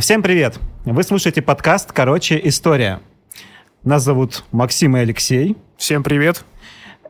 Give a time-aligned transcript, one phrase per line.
[0.00, 0.58] Всем привет!
[0.86, 3.00] Вы слушаете подкаст «Короче, история».
[3.84, 5.58] Нас зовут Максим и Алексей.
[5.76, 6.46] Всем привет!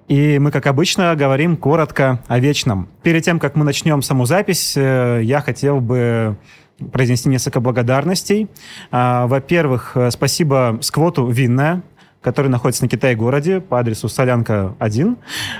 [0.08, 2.88] И мы, как обычно, говорим коротко о вечном.
[3.04, 6.36] Перед тем, как мы начнем саму запись, э, я хотел бы
[6.90, 8.48] произнести несколько благодарностей.
[8.90, 11.82] А, во-первых, э, спасибо Сквоту Винная,
[12.20, 15.16] который находится на Китай-городе по адресу Солянка 1,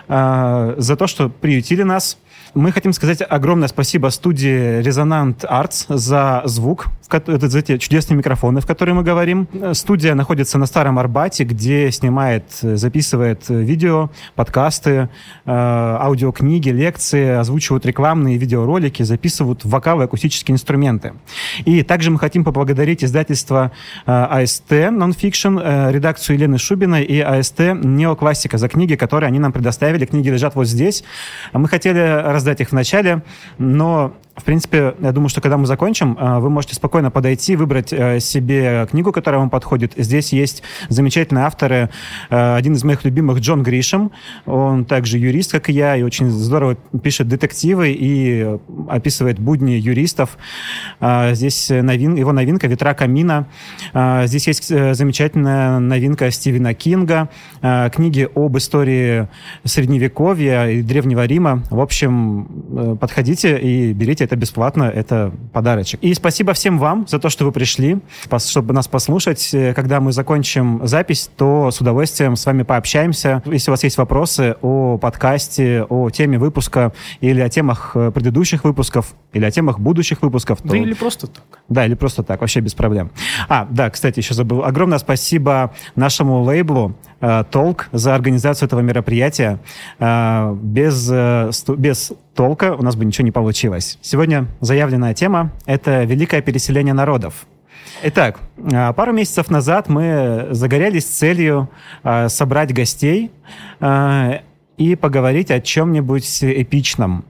[0.09, 2.19] а, за то, что приютили нас–
[2.55, 6.87] мы хотим сказать огромное спасибо студии Resonant Arts за звук,
[7.27, 9.49] за эти чудесные микрофоны, в которые мы говорим.
[9.73, 15.09] Студия находится на Старом Арбате, где снимает, записывает видео, подкасты, э,
[15.47, 21.15] аудиокниги, лекции, озвучивают рекламные видеоролики, записывают вокалы, акустические инструменты.
[21.65, 23.73] И также мы хотим поблагодарить издательство
[24.07, 29.53] э, АСТ Nonfiction, э, редакцию Елены Шубиной и АСТ Неоклассика за книги, которые они нам
[29.53, 30.05] предоставили.
[30.07, 31.05] Книги лежат вот здесь.
[31.53, 33.23] Мы хотели раздать их в начале,
[33.59, 37.93] но в принципе, я думаю, что когда мы закончим, э, вы можете спокойно подойти, выбрать
[37.93, 39.93] э, себе книгу, которая вам подходит.
[39.97, 41.91] Здесь есть замечательные авторы.
[42.31, 44.13] Э, один из моих любимых Джон Гришем.
[44.47, 48.57] Он также юрист, как и я, и очень здорово пишет детективы и
[48.89, 50.39] описывает будни юристов.
[51.01, 53.47] Здесь новин, его новинка «Ветра камина».
[53.95, 57.29] Здесь есть замечательная новинка Стивена Кинга,
[57.61, 59.29] книги об истории
[59.65, 61.63] Средневековья и Древнего Рима.
[61.71, 65.99] В общем, подходите и берите это бесплатно, это подарочек.
[66.03, 67.99] И спасибо всем вам за то, что вы пришли,
[68.39, 69.51] чтобы нас послушать.
[69.75, 73.43] Когда мы закончим запись, то с удовольствием с вами пообщаемся.
[73.45, 78.63] Если у вас есть вопросы о подкасте, о теме выпуска или о темах э, предыдущих
[78.63, 80.63] выпусков, или о темах будущих выпусков.
[80.63, 80.69] То...
[80.69, 81.45] Да или просто так.
[81.69, 83.11] Да, или просто так, вообще без проблем.
[83.49, 84.63] А, да, кстати, еще забыл.
[84.63, 89.59] Огромное спасибо нашему лейблу э, Толк за организацию этого мероприятия.
[89.99, 93.99] Э, без, э, без толка у нас бы ничего не получилось.
[94.03, 97.47] Сегодня заявленная тема— это великое переселение народов.
[98.03, 98.39] Итак,
[98.97, 101.69] пару месяцев назад мы загорелись целью
[102.29, 103.31] собрать гостей
[104.79, 107.25] и поговорить о чем-нибудь эпичном.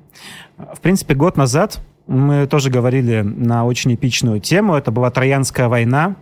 [0.56, 4.74] В принципе, год назад мы тоже говорили на очень эпичную тему.
[4.74, 6.16] Это была Троянская война.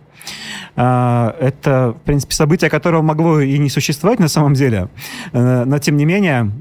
[0.75, 4.89] А, это, в принципе, событие, которого могло и не существовать на самом деле.
[5.33, 6.51] Э, но, тем не менее,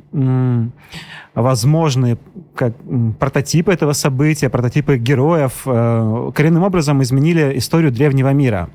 [1.35, 2.17] возможные
[2.55, 2.73] как,
[3.19, 8.71] прототипы этого события, прототипы героев э, коренным образом изменили историю древнего мира.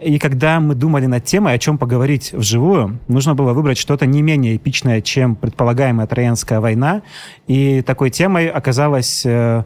[0.00, 4.22] И когда мы думали над темой, о чем поговорить вживую, нужно было выбрать что-то не
[4.22, 7.02] менее эпичное, чем предполагаемая Троянская война.
[7.46, 9.64] И такой темой оказалось э,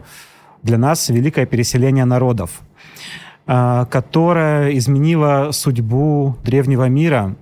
[0.63, 2.61] для нас великое переселение народов,
[3.47, 7.35] э, которое изменило судьбу древнего мира.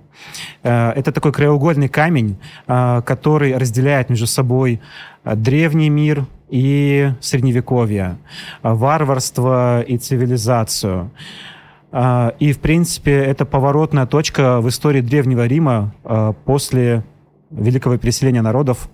[0.63, 4.79] Э, это такой краеугольный камень, который разделяет между собой
[5.25, 8.17] древний мир и средневековье,
[8.63, 11.11] варварство и цивилизацию.
[11.91, 17.03] А, и, в принципе, это поворотная точка в истории Древнего Рима а, после
[17.49, 18.89] великого переселения народов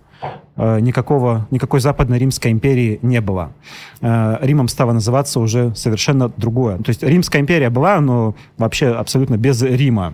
[0.55, 3.51] а, никакого, никакой Западной Римской империи не было.
[4.01, 6.77] Римом стало называться уже совершенно другое.
[6.77, 10.13] То есть Римская империя была, но вообще абсолютно без Рима.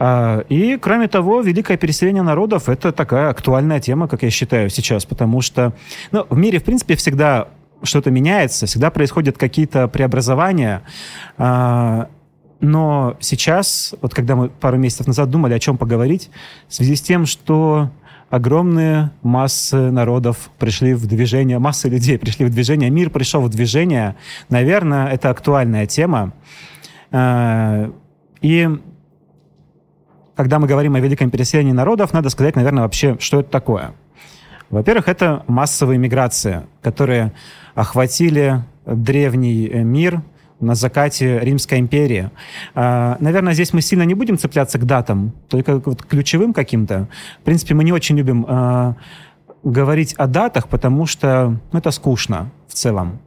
[0.00, 5.40] И, кроме того, великое переселение народов— это такая актуальная тема, как я считаю сейчас, потому
[5.40, 5.72] что
[6.12, 7.48] ну, в мире, в принципе, всегда
[7.82, 10.82] что-то меняется, всегда происходят какие-то преобразования.
[11.36, 12.08] А,
[12.60, 16.30] но сейчас, вот когда мы пару месяцев назад думали, о чем поговорить,
[16.68, 17.90] в связи с тем, что
[18.30, 24.16] огромные массы народов пришли в движение, массы людей пришли в движение, мир пришел в движение,
[24.48, 26.32] наверное, это актуальная тема.
[27.10, 27.92] А,
[28.40, 28.68] и
[30.36, 33.92] когда мы говорим о великом переселении народов, надо сказать, наверное, вообще, что это такое.
[34.70, 37.32] Во-первых, это массовые миграции, которые
[37.74, 40.22] охватили древний э, мир
[40.60, 42.30] на закате Римской империи.
[42.74, 47.08] А, наверное, здесь мы сильно не будем цепляться к датам, только вот ключевым каким-то.
[47.40, 48.96] В принципе, мы не очень любим а,
[49.62, 53.18] говорить о датах, потому что ну, это скучно в целом.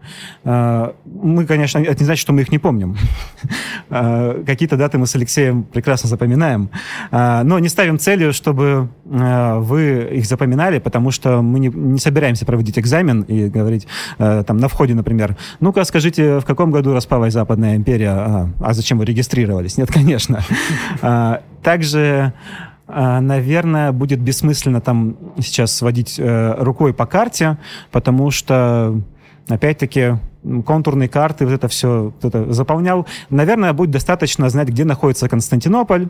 [0.43, 2.95] А, мы, конечно, это не значит, что мы их не помним.
[3.89, 6.69] А, какие-то даты мы с Алексеем прекрасно запоминаем,
[7.11, 12.45] а, но не ставим целью, чтобы вы их запоминали, потому что мы не, не собираемся
[12.45, 13.87] проводить экзамен и говорить
[14.17, 18.99] там на входе, например, ну-ка скажите, в каком году распалась Западная империя, а, а зачем
[18.99, 19.77] вы регистрировались?
[19.77, 20.43] Нет, конечно.
[21.61, 22.33] Также
[23.21, 27.57] наверное, будет бессмысленно там сейчас сводить э, рукой по карте,
[27.91, 29.01] потому что
[29.47, 30.17] опять-таки,
[30.65, 33.05] контурные карты, вот это все вот это заполнял.
[33.29, 36.09] Наверное, будет достаточно знать, где находится Константинополь,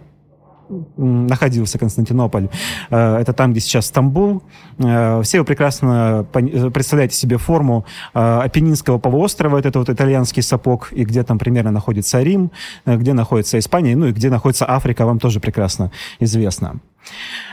[0.98, 2.50] находился Константинополь.
[2.90, 4.44] Это там, где сейчас Стамбул.
[4.78, 11.38] Все вы прекрасно представляете себе форму Апеннинского полуострова, это вот итальянский сапог, и где там
[11.38, 12.52] примерно находится Рим,
[12.86, 16.80] где находится Испания, ну и где находится Африка, вам тоже прекрасно известно.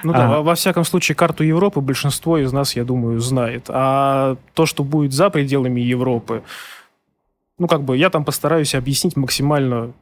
[0.04, 3.64] Ну да, а, во всяком случае, карту Европы большинство из нас, я думаю, знает.
[3.68, 6.42] А то, что будет за пределами Европы,
[7.58, 9.92] ну как бы я там постараюсь объяснить максимально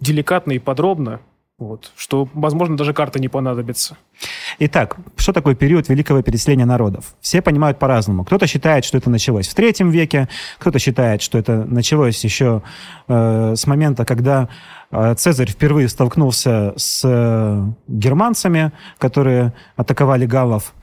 [0.00, 1.20] деликатно и подробно,
[1.58, 3.96] вот, что, возможно, даже карта не понадобится.
[4.58, 7.14] Итак, что такое период великого переселения народов?
[7.22, 8.24] Все понимают по-разному.
[8.24, 12.62] Кто-то считает, что это началось в третьем веке, кто-то считает, что это началось еще
[13.08, 14.50] э, с момента, когда
[14.90, 20.74] э, Цезарь впервые столкнулся с э, германцами, которые атаковали галлов.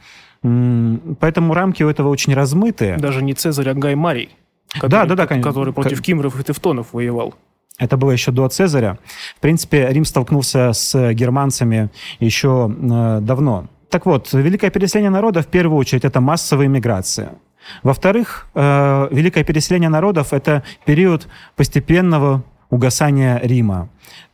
[0.42, 2.98] Поэтому рамки у этого очень размытые.
[2.98, 4.30] Даже не Цезарь, а Гай Марий.
[4.70, 5.52] Который, да, да, да, конечно.
[5.52, 7.36] Который против кимров и тевтонов воевал.
[7.80, 9.00] Это было еще до Цезаря.
[9.38, 11.90] В принципе, Рим столкнулся с германцами
[12.20, 13.68] еще э, давно.
[13.90, 17.34] Так вот, великое переселение народа, в первую очередь, это массовая миграция.
[17.82, 23.90] Во-вторых, э, великое переселение народов– это период постепенного угасания Рима.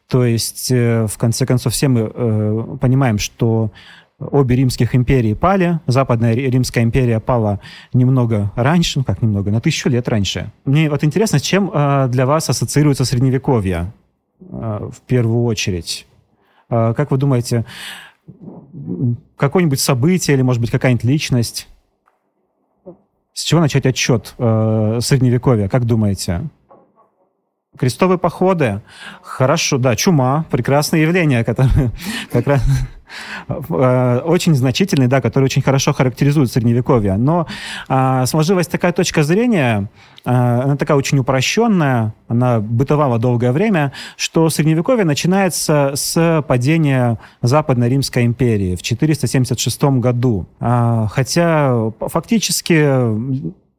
[0.08, 3.72] То есть, э, в конце концов, все мы понимаем, что
[4.20, 5.80] обе римских империи пали.
[5.88, 7.60] Западная Римская империя пала
[7.94, 10.52] немного раньше, ну как немного, на тысячу лет раньше.
[10.66, 13.92] Мне вот интересно, с чем э, для вас ассоциируется Средневековье
[14.42, 16.06] э, в первую очередь?
[16.70, 17.66] Э, как вы думаете,
[19.38, 21.68] какое-нибудь событие или, может быть, какая-нибудь личность?
[23.34, 26.42] С чего начать отчет Средневековья, как думаете?
[27.78, 28.82] Крестовые походы,
[29.22, 31.92] хорошо, да, чума, прекрасное явление, которое
[32.32, 32.62] как раз
[33.70, 37.18] очень значительный, да, который очень хорошо характеризует Средневековье.
[37.18, 37.48] Но
[37.88, 39.90] а, сложилась такая точка зрения,
[40.26, 47.90] а, она такая очень упрощенная, она бытовала долгое время, что Средневековье начинается с падения Западной
[47.90, 50.48] Римской империи в 476 году.
[50.60, 52.74] А, хотя фактически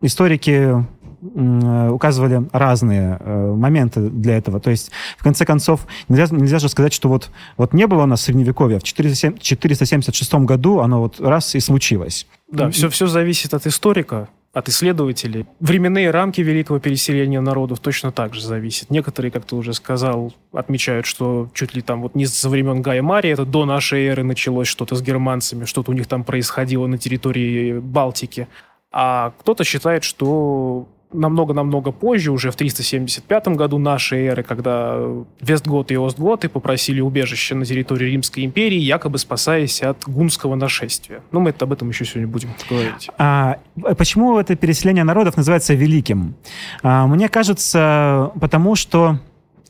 [0.03, 0.83] историки Э,
[1.23, 4.61] указывали разные э, моменты для этого.
[4.61, 8.07] То есть, в конце концов, нельзя, нельзя же сказать, что вот, вот не было у
[8.07, 12.27] нас Средневековья, в 476 году оно вот раз и случилось.
[12.51, 15.47] Да, все, все зависит от историка, от исследователей.
[15.61, 18.91] Временные рамки великого переселения народов точно так же зависят.
[18.91, 23.03] Некоторые, как ты уже сказал, отмечают, что чуть ли там вот не со времен Гая
[23.03, 26.99] Мария, это до нашей эры началось что-то с германцами, что-то у них там происходило на
[26.99, 28.49] территории Балтики.
[28.91, 34.97] А кто-то считает, что намного-намного позже, уже в 375 году нашей эры, когда
[35.41, 41.21] Вестгот и Остготы попросили убежище на территории Римской империи, якобы спасаясь от гунского нашествия.
[41.33, 43.11] Но мы об этом еще сегодня будем говорить.
[43.19, 43.59] А,
[43.99, 46.35] почему это переселение народов называется великим?
[46.83, 49.19] А, мне кажется, потому что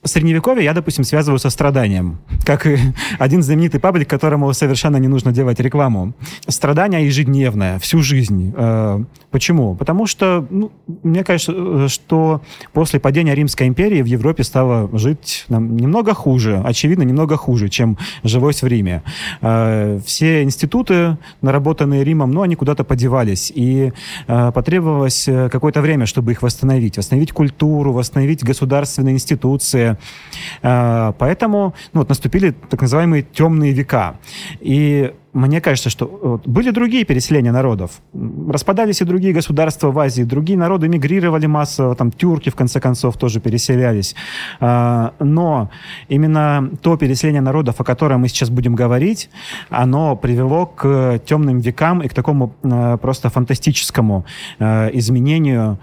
[0.03, 2.79] Средневековье я, допустим, связываю со страданием, как и
[3.19, 6.15] один знаменитый паблик, которому совершенно не нужно делать рекламу.
[6.49, 8.55] Страдание ежедневное, всю жизнь.
[8.57, 9.75] Э, почему?
[9.75, 12.41] Потому что, ну, мне кажется, э, что
[12.73, 17.99] после падения Римской империи в Европе стало жить нам немного хуже, очевидно, немного хуже, чем
[18.25, 19.03] жилось в Риме.
[19.43, 23.93] Э, все институты, наработанные Римом, ну, они куда-то подевались, и
[24.27, 26.97] потребовалось какое-то время, чтобы их восстановить.
[26.97, 29.90] Восстановить культуру, восстановить государственные институции,
[30.63, 34.17] Э, поэтому ну, вот наступили так называемые темные века.
[34.61, 38.01] И мне кажется, что вот, были другие переселения народов.
[38.49, 43.17] Распадались и другие государства в Азии, другие народы мигрировали массово, там тюрки, в конце концов,
[43.17, 44.17] тоже переселялись.
[44.61, 45.71] Э, но
[46.09, 49.31] именно то переселение народов, о котором мы сейчас будем говорить,
[49.69, 54.25] оно привело к темным векам и к такому э, просто фантастическому
[54.93, 55.79] изменению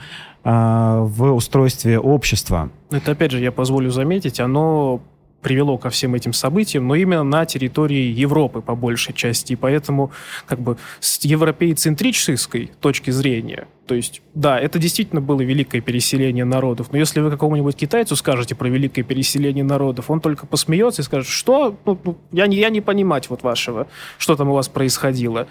[0.50, 2.70] а, в устройстве общества.
[2.89, 5.01] Это, опять же, я позволю заметить, оно
[5.42, 9.54] привело ко всем этим событиям, но именно на территории Европы по большей части.
[9.54, 10.12] И поэтому
[10.46, 16.88] как бы с европейцентрической точки зрения, то есть, да, это действительно было великое переселение народов,
[16.92, 21.27] но если вы какому-нибудь китайцу скажете про великое переселение народов, он только посмеется и скажет,
[21.27, 21.77] что?
[21.86, 23.88] Ну, ну я, не, я не понимать вот вашего,
[24.18, 25.48] что там у вас происходило.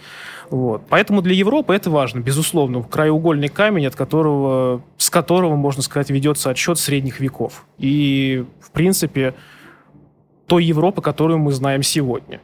[0.50, 0.82] Вот.
[0.88, 6.50] Поэтому для Европы это важно, безусловно, краеугольный камень, от которого, с которого, можно сказать, ведется
[6.50, 7.64] отсчет средних веков.
[7.78, 9.34] И, в принципе,
[10.46, 12.40] той Европы, которую мы знаем сегодня.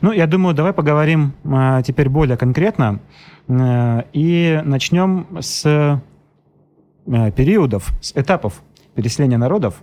[0.00, 3.00] Ну, я думаю, давай поговорим э, теперь более конкретно
[3.48, 8.62] э, и начнем с э, периодов, с этапов
[8.94, 9.82] переселения народов.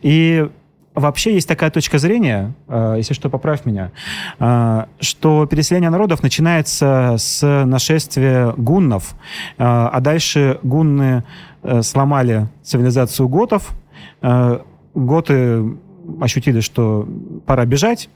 [0.00, 0.48] И
[0.94, 3.90] вообще есть такая точка зрения, э, если что, поправь меня,
[4.38, 9.14] э, что переселение народов начинается с нашествия гуннов,
[9.58, 11.24] э, а дальше гунны
[11.80, 13.70] сломали цивилизацию готов,
[14.94, 15.64] готы
[16.20, 17.08] ощутили, что
[17.46, 18.10] пора бежать.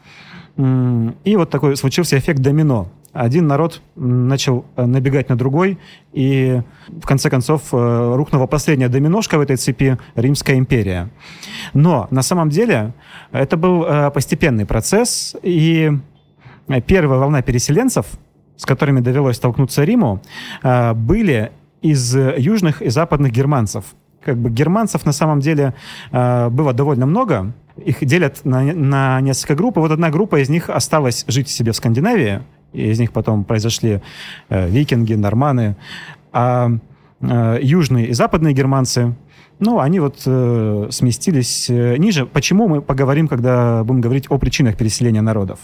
[0.59, 2.89] И вот такой случился эффект домино.
[3.13, 5.79] Один народ начал э, набегать на другой,
[6.13, 11.09] и в конце концов э, рухнула последняя доминошка в этой цепи– Римская империя.
[11.73, 12.93] Но на самом деле
[13.33, 15.91] это был э, постепенный процесс, и
[16.87, 18.07] первая волна переселенцев,
[18.57, 20.21] с которыми довелось столкнуться Риму,
[20.63, 23.85] были из южных и западных германцев.
[24.23, 25.75] Как бы германцев на самом деле
[26.13, 30.69] было довольно много, их делят на, на несколько групп, и вот одна группа из них
[30.69, 34.01] осталась жить себе в Скандинавии, из них потом произошли
[34.49, 35.77] э, викинги, норманы,
[36.33, 36.71] а
[37.21, 39.15] э, южные и западные германцы,
[39.61, 42.27] ну, они вот э, сместились э, ниже.
[42.27, 45.59] Почему мы поговорим, когда будем говорить о причинах переселения народов?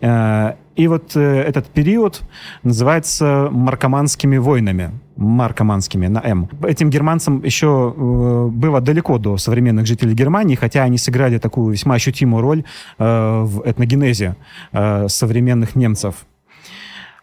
[0.00, 2.22] Э, и вот э, этот период
[2.64, 6.48] называется маркоманскими войнами маркоманскими на М.
[6.62, 11.96] Этим германцам еще э, было далеко до современных жителей Германии, хотя они сыграли такую весьма
[11.96, 12.64] ощутимую роль
[12.98, 14.36] э, в этногенезе
[14.72, 16.14] э, современных немцев.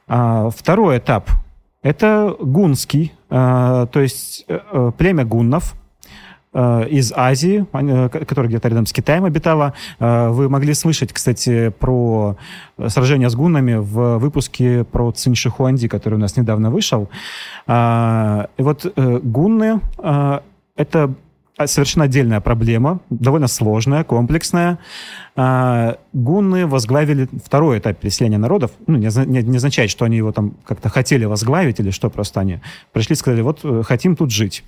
[0.07, 1.29] А, второй этап–
[1.81, 5.75] это гунский, э, то есть э, э, племя гуннов–
[6.57, 9.73] Э, из Азии, которая где-то рядом с Китаем обитала.
[9.99, 12.37] Э, вы могли слышать, кстати, про
[12.87, 17.09] сражение с гуннами в выпуске про Циншихуанди, который у нас недавно вышел.
[17.67, 19.81] И вот гунны—
[20.77, 21.13] это
[21.65, 24.79] совершенно отдельная проблема, довольно сложная, комплексная.
[25.35, 28.71] Гунны возглавили второй этап переселения народов.
[28.87, 32.41] Ну, не, не, не означает, что они его там как-то хотели возглавить или что, просто
[32.41, 32.59] они
[32.91, 34.63] пришли и сказали, вот хотим тут жить.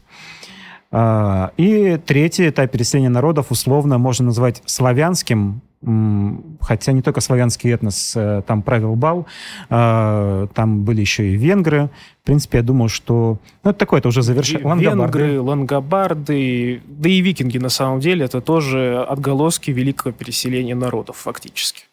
[0.91, 8.13] А, и третий этап переселения народов условно можно назвать славянским, хотя не только славянский этнос
[8.15, 9.27] э, там правил бал,
[9.69, 11.89] а, там были еще и венгры.
[12.23, 13.37] В принципе, я думаю, что...
[13.63, 14.75] Ну, это такое, это уже завершение.
[14.75, 21.83] Венгры, лангобарды, да и викинги, на самом деле, это тоже отголоски великого переселения народов, фактически.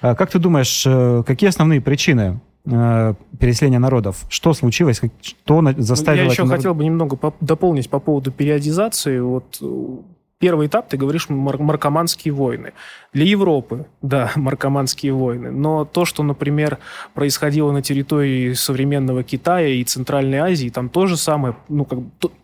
[0.00, 4.24] А как ты думаешь, э, какие основные причины э, переселения народов.
[4.28, 5.00] Что случилось?
[5.22, 6.24] Что заставило...
[6.24, 6.56] Я еще народ...
[6.56, 9.20] хотел бы немного дополнить по поводу периодизации.
[9.20, 9.96] Вот э,
[10.38, 12.72] первый этап, ты говоришь, мар- маркоманские войны.
[13.12, 15.50] Для Европы, да, маркоманские войны.
[15.50, 16.78] Но то, что, например,
[17.14, 22.00] происходило на территории современного Китая и Центральной Азии, там тоже самое, ну, как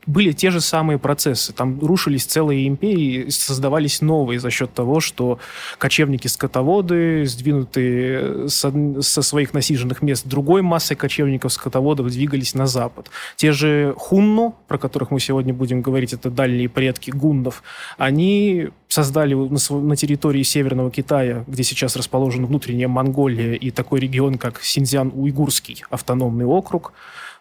[0.07, 1.53] были те же самые процессы.
[1.53, 5.39] Там рушились целые империи, создавались новые за счет того, что
[5.79, 13.11] кочевники-скотоводы, сдвинутые со, со своих насиженных мест другой массой кочевников-скотоводов, двигались на запад.
[13.37, 17.63] Те же хунну, про которых мы сегодня будем говорить, это дальние предки гундов,
[17.99, 24.39] они создали на, на территории Северного Китая, где сейчас расположена внутренняя Монголия и такой регион,
[24.39, 26.93] как Синьцзян-Уйгурский автономный округ.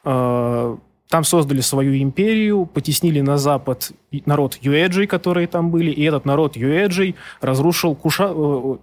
[0.03, 0.77] А,
[1.09, 3.91] там создали свою империю, потеснили на запад
[4.25, 8.31] народ юэджей, которые там были, и этот народ юэджей разрушил Куша...
[8.35, 8.77] Э,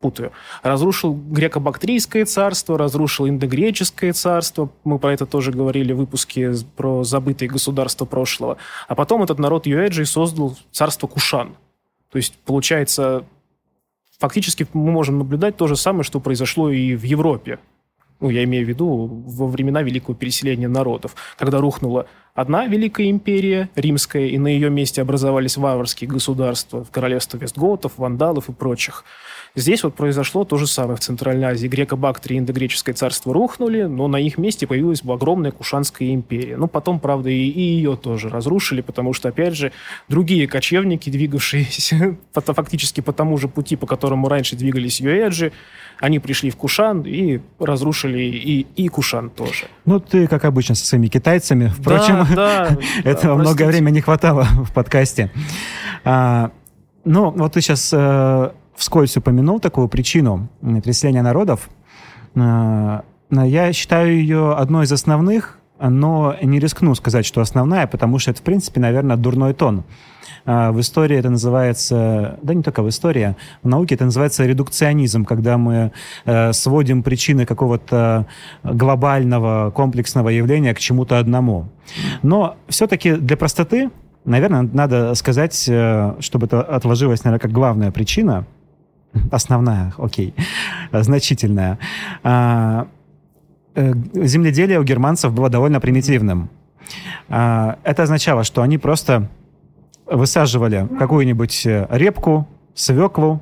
[0.00, 7.04] путаю, разрушил греко-бактрийское царство, разрушил индогреческое царство, мы про это тоже говорили в выпуске про
[7.04, 8.56] забытые государства прошлого,
[8.88, 11.56] а потом этот народ юэджей создал царство Кушан.
[12.10, 13.24] То есть, получается,
[14.18, 17.58] фактически мы можем наблюдать то же самое, что произошло и в Европе.
[18.20, 23.70] Ну, я имею в виду во времена Великого переселения народов, когда рухнула одна Великая империя,
[23.74, 29.04] римская, и на ее месте образовались варварские государства, королевство вестготов, вандалов и прочих.
[29.56, 31.68] Здесь вот произошло то же самое в Центральной Азии.
[31.68, 36.56] Греко-Бактрия и индогреческое царство рухнули, но на их месте появилась огромная Кушанская империя.
[36.56, 39.72] Ну, потом, правда, и, и ее тоже разрушили, потому что, опять же,
[40.08, 45.52] другие кочевники, двигавшиеся фактически по тому же пути, по которому раньше двигались юэджи,
[45.98, 49.66] они пришли в Кушан и разрушили и, и Кушан тоже.
[49.84, 51.68] Ну, ты, как обычно, со своими китайцами.
[51.68, 55.30] Впрочем, да, да, этого да, много времени не хватало в подкасте.
[56.04, 56.52] А,
[57.04, 61.68] ну, вот ты сейчас э, вскользь упомянул такую причину переселения народов.
[62.34, 68.30] Э, я считаю ее одной из основных, но не рискну сказать, что основная, потому что
[68.30, 69.84] это, в принципе, наверное, дурной тон.
[70.46, 75.26] Э, в истории это называется, да не только в истории, в науке это называется редукционизм,
[75.26, 75.92] когда мы
[76.24, 78.26] э, сводим причины какого-то
[78.64, 81.68] глобального комплексного явления к чему-то одному.
[82.22, 83.90] Но все-таки для простоты,
[84.24, 85.54] наверное, надо сказать,
[86.20, 88.46] чтобы это отложилось, наверное, как главная причина–
[89.30, 90.34] основная, окей,
[90.92, 91.78] значительная.
[92.22, 92.88] А,
[93.74, 96.50] э, земледелие у германцев было довольно примитивным.
[97.28, 99.28] А, это означало, что они просто
[100.06, 103.40] высаживали какую-нибудь э, репку, свеклу,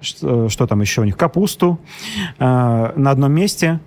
[0.00, 1.80] что, что там еще у них, капусту
[2.38, 3.80] а, на одном месте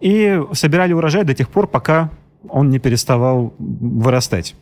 [0.00, 2.10] и собирали урожай до тех пор, пока
[2.48, 4.56] он не переставал вырастать.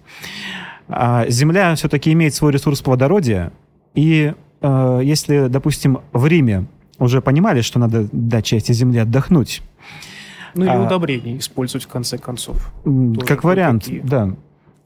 [0.89, 3.53] А Земля все-таки имеет свой ресурс плодородия,
[3.95, 6.67] и э, если, допустим, в Риме
[6.99, 9.63] уже понимали, что надо дать части Земли отдохнуть,
[10.55, 12.73] ну или а, удобрений использовать в конце концов.
[13.27, 14.03] Как вариант, такие.
[14.03, 14.37] да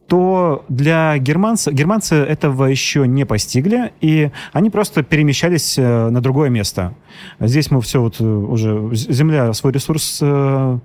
[0.07, 6.51] то для германцев, германцы этого еще не постигли, и они просто перемещались э, на другое
[6.51, 6.95] место.
[7.41, 10.79] Здесь мы все вот э, уже, земля свой ресурс э,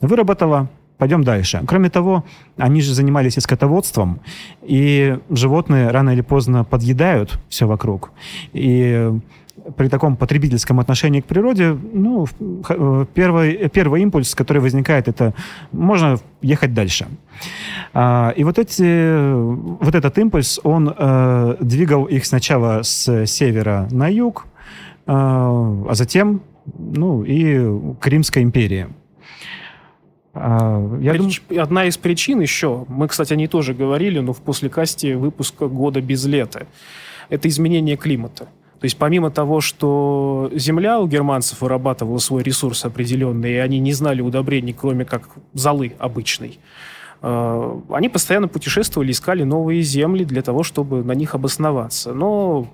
[0.00, 1.62] выработала, пойдем дальше.
[1.66, 2.24] Кроме того,
[2.56, 4.20] они же занимались и скотоводством,
[4.62, 8.12] и животные рано или поздно подъедают все вокруг.
[8.52, 9.12] И
[9.76, 12.26] при таком потребительском отношении к природе, ну,
[12.68, 15.32] э, первый, первый импульс, который возникает, это
[15.72, 17.06] можно ехать дальше.
[17.92, 24.08] А, и вот, эти, вот этот импульс, он э, двигал их сначала с севера на
[24.08, 24.46] юг,
[25.06, 26.42] э, а затем
[26.78, 28.88] ну, и к Римской империи.
[30.34, 31.42] А, я Прич...
[31.48, 31.62] думаю...
[31.62, 36.00] Одна из причин еще, мы, кстати, о ней тоже говорили, но в послекасте выпуска «Года
[36.00, 36.66] без лета»,
[37.28, 38.48] это изменение климата.
[38.80, 43.92] То есть помимо того, что земля у германцев вырабатывала свой ресурс определенный, и они не
[43.94, 46.58] знали удобрений, кроме как золы обычной,
[47.22, 52.12] э, они постоянно путешествовали, искали новые земли для того, чтобы на них обосноваться.
[52.12, 52.68] Но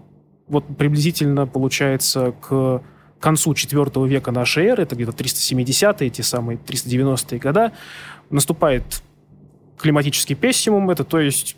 [0.48, 2.82] вот приблизительно, получается, к
[3.20, 7.72] концу IV века нашей эры, это где-то 370-е, те самые 390-е года,
[8.30, 9.02] наступает
[9.78, 11.56] климатический пессимум, это то есть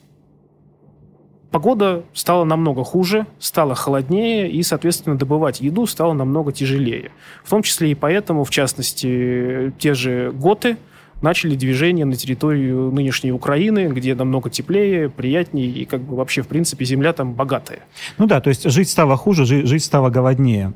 [1.50, 7.10] погода стала намного хуже, стало холоднее, и, соответственно, добывать еду стало намного тяжелее.
[7.44, 10.78] В том числе и поэтому, в частности, те же готы
[11.20, 16.48] начали движение на территорию нынешней Украины, где намного теплее, приятнее, и как бы вообще, в
[16.48, 17.80] принципе, земля там богатая.
[18.18, 20.72] Ну да, то есть жить стало хуже, жить стало голоднее.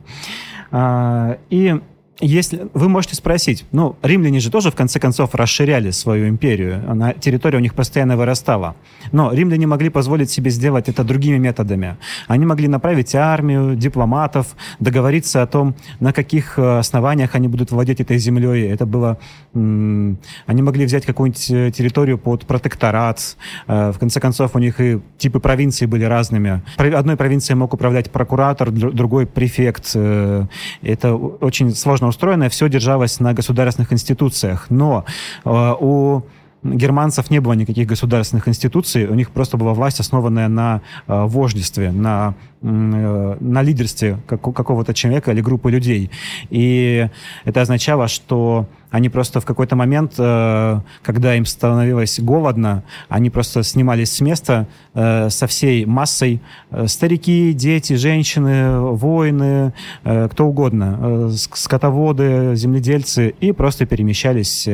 [0.71, 1.81] А, и
[2.21, 7.13] если вы можете спросить, ну, римляне же тоже в конце концов расширяли свою империю, она,
[7.13, 8.75] территория у них постоянно вырастала.
[9.13, 11.99] Но римляне могли позволить себе сделать это другими методами.
[12.27, 18.01] Они могли направить армию, дипломатов, договориться о том, на каких э, основаниях они будут владеть
[18.01, 18.69] этой землей.
[18.71, 19.19] Это было...
[19.53, 23.37] Они могли взять какую-нибудь э, территорию под протекторат.
[23.67, 26.63] Э, в конце концов, у них и типы провинций были разными.
[26.79, 29.95] Одной провинцией мог управлять прокуратор, другой префект.
[29.95, 34.67] Это очень сложно устроено, все держалось на государственных институциях.
[34.71, 35.05] Но
[35.45, 36.23] э, у
[36.63, 41.93] германцев не было никаких государственных институций, у них просто была власть, основанная на э, вождестве,
[41.93, 46.11] на, э, на лидерстве как, какого-то человека или группы людей.
[46.51, 47.09] И
[47.45, 53.63] это означало, что они просто в какой-то момент, э, когда им становилось голодно, они просто
[53.63, 56.41] снимались с места э, со всей массой.
[56.71, 59.73] Э, старики, дети, женщины, воины,
[60.03, 64.69] кто угодно, скотоводы, земледельцы, и просто перемещались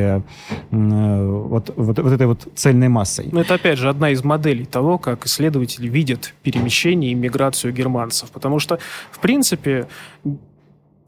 [0.70, 3.29] вот, вот, вот этой вот цельной массой.
[3.33, 8.31] Но это, опять же, одна из моделей того, как исследователи видят перемещение и миграцию германцев.
[8.31, 8.79] Потому что,
[9.11, 9.87] в принципе,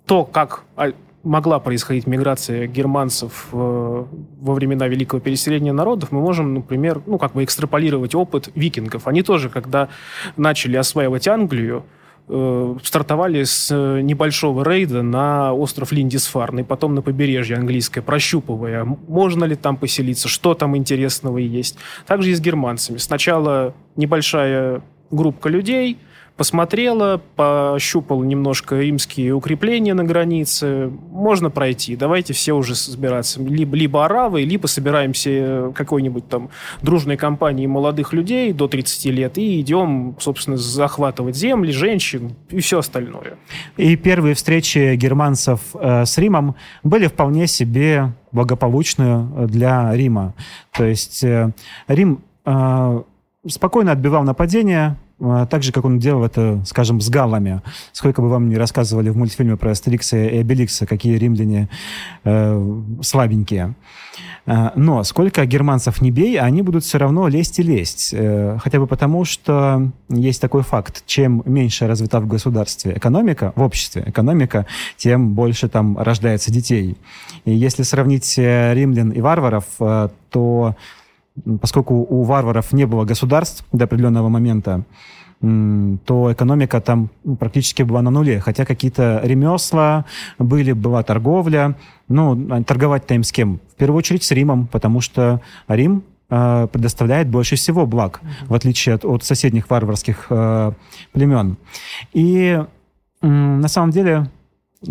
[0.06, 0.64] то, как
[1.24, 7.32] могла происходить миграция германцев э, во времена Великого переселения народов, мы можем, например, ну, как
[7.32, 9.08] бы экстраполировать опыт викингов.
[9.08, 9.88] Они тоже, когда
[10.36, 11.84] начали осваивать Англию,
[12.28, 18.84] э, стартовали с э, небольшого рейда на остров Линдисфарн и потом на побережье английское, прощупывая,
[18.84, 21.78] можно ли там поселиться, что там интересного есть.
[22.06, 22.98] Также и с германцами.
[22.98, 25.98] Сначала небольшая группа людей–
[26.36, 30.90] посмотрела, пощупала немножко римские укрепления на границе.
[31.10, 31.94] Можно пройти.
[31.94, 33.40] Давайте все уже собираться.
[33.40, 36.50] Либо, либо аравы, либо собираемся какой-нибудь там
[36.82, 42.80] дружной компанией молодых людей до 30 лет и идем, собственно, захватывать земли, женщин и все
[42.80, 43.34] остальное.
[43.76, 50.34] И первые встречи германцев э, с Римом были вполне себе благополучные для Рима.
[50.72, 51.52] То есть э,
[51.86, 53.02] Рим э,
[53.46, 57.62] спокойно отбивал нападения, так же, как он делал это, скажем, с галлами.
[57.92, 61.68] Сколько бы вам не рассказывали в мультфильме про Астерикса и Обеликса, какие римляне
[62.24, 63.74] э, слабенькие.
[64.46, 68.10] А, но сколько германцев не бей, они будут все равно лезть и лезть.
[68.12, 71.04] Э, хотя бы потому, что есть такой факт.
[71.06, 76.96] Чем меньше развита в государстве экономика, в обществе экономика, тем больше там рождается детей.
[77.44, 80.76] И если сравнить э, римлян и варваров, э, то
[81.60, 84.84] поскольку у варваров не было государств до определенного момента,
[85.40, 88.40] то экономика там практически была на нуле.
[88.40, 90.06] Хотя какие-то ремесла
[90.38, 91.76] были, была торговля.
[92.08, 93.60] Ну, а торговать-то им с кем?
[93.72, 98.46] В первую очередь с Римом, потому что Рим э, предоставляет больше всего благ, mm-hmm.
[98.46, 100.72] в отличие от, от соседних варварских э,
[101.12, 101.58] племен.
[102.12, 102.58] И
[103.20, 104.30] э, на самом деле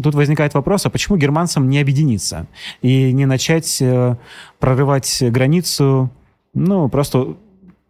[0.04, 2.48] тут возникает вопрос, а почему германцам не объединиться
[2.82, 4.18] и не начать э,
[4.60, 6.12] прорывать границу
[6.54, 7.36] ну, просто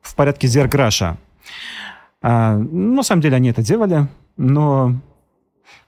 [0.02, 1.18] в порядке зерграша.
[2.22, 4.96] А, ну, на самом деле они это делали, но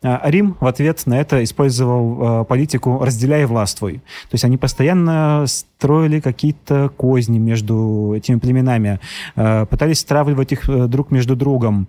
[0.03, 3.95] а, Рим в ответ на это использовал э, политику «разделяй и властвуй».
[3.95, 8.99] То есть они постоянно строили какие-то козни между этими племенами,
[9.35, 11.87] э, пытались стравливать их э, друг между другом,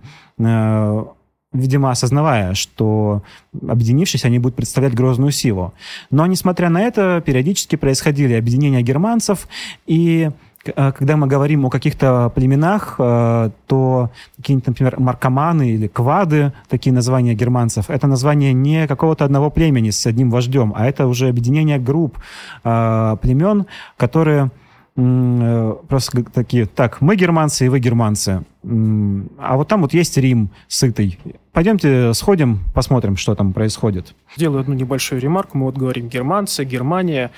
[1.53, 3.23] видимо, осознавая, что,
[3.67, 5.73] объединившись, они будут представлять грозную силу.
[6.11, 9.49] Но, несмотря на это, периодически происходили объединения германцев,
[9.87, 10.31] и
[10.75, 17.35] когда мы говорим о каких-то племенах, а, то какие-нибудь, например, маркоманы или квады, такие названия
[17.35, 22.19] германцев, это название не какого-то одного племени с одним вождем, а это уже объединение групп
[22.65, 24.51] а, племен, которые
[24.97, 28.45] э, просто такие, так, мы германцы и вы германцы.
[28.65, 31.19] А вот там вот есть Рим сытый.
[31.53, 34.15] Пойдемте сходим, посмотрим, что там происходит.
[34.37, 35.57] Сделаю одну небольшую ремарку.
[35.57, 37.31] Мы вот говорим германцы, Германия.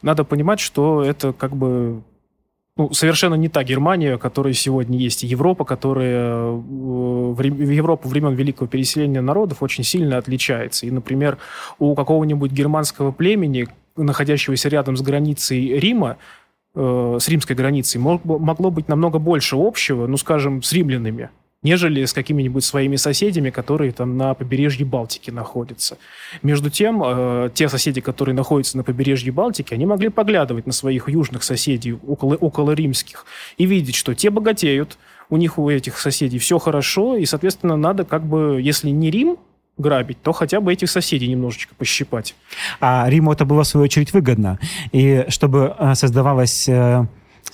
[0.00, 2.02] Надо понимать, что это как бы
[2.76, 5.22] ну, совершенно не та Германия, которая сегодня есть.
[5.22, 10.86] Европа, которая э, в Европу времен Великого переселения народов очень сильно отличается.
[10.86, 11.38] И, например,
[11.78, 16.18] у какого-нибудь германского племени, находящегося рядом с границей Рима,
[16.74, 21.30] э, с римской границей, могло быть намного больше общего, ну, скажем, с римлянами
[21.66, 25.98] нежели с какими-нибудь своими соседями, которые там на побережье Балтики находятся.
[26.42, 31.08] Между тем, э, те соседи, которые находятся на побережье Балтики, они могли поглядывать на своих
[31.08, 33.26] южных соседей, около, около римских,
[33.58, 34.96] и видеть, что те богатеют,
[35.28, 39.36] у них у этих соседей все хорошо, и, соответственно, надо как бы, если не Рим
[39.76, 42.36] грабить, то хотя бы этих соседей немножечко пощипать.
[42.80, 44.60] А Риму это было, в свою очередь, выгодно.
[44.92, 47.06] И чтобы э, создавалась э,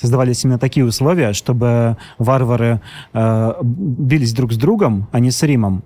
[0.02, 2.80] создавались именно такие условия, чтобы варвары
[3.14, 5.84] э, бились друг с другом, а не с Римом.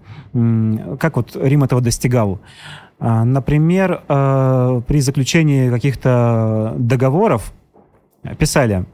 [0.99, 2.41] Как вот Рим этого достигал?
[2.99, 7.53] Э, например, э, при заключении каких-то договоров
[8.39, 8.87] писали,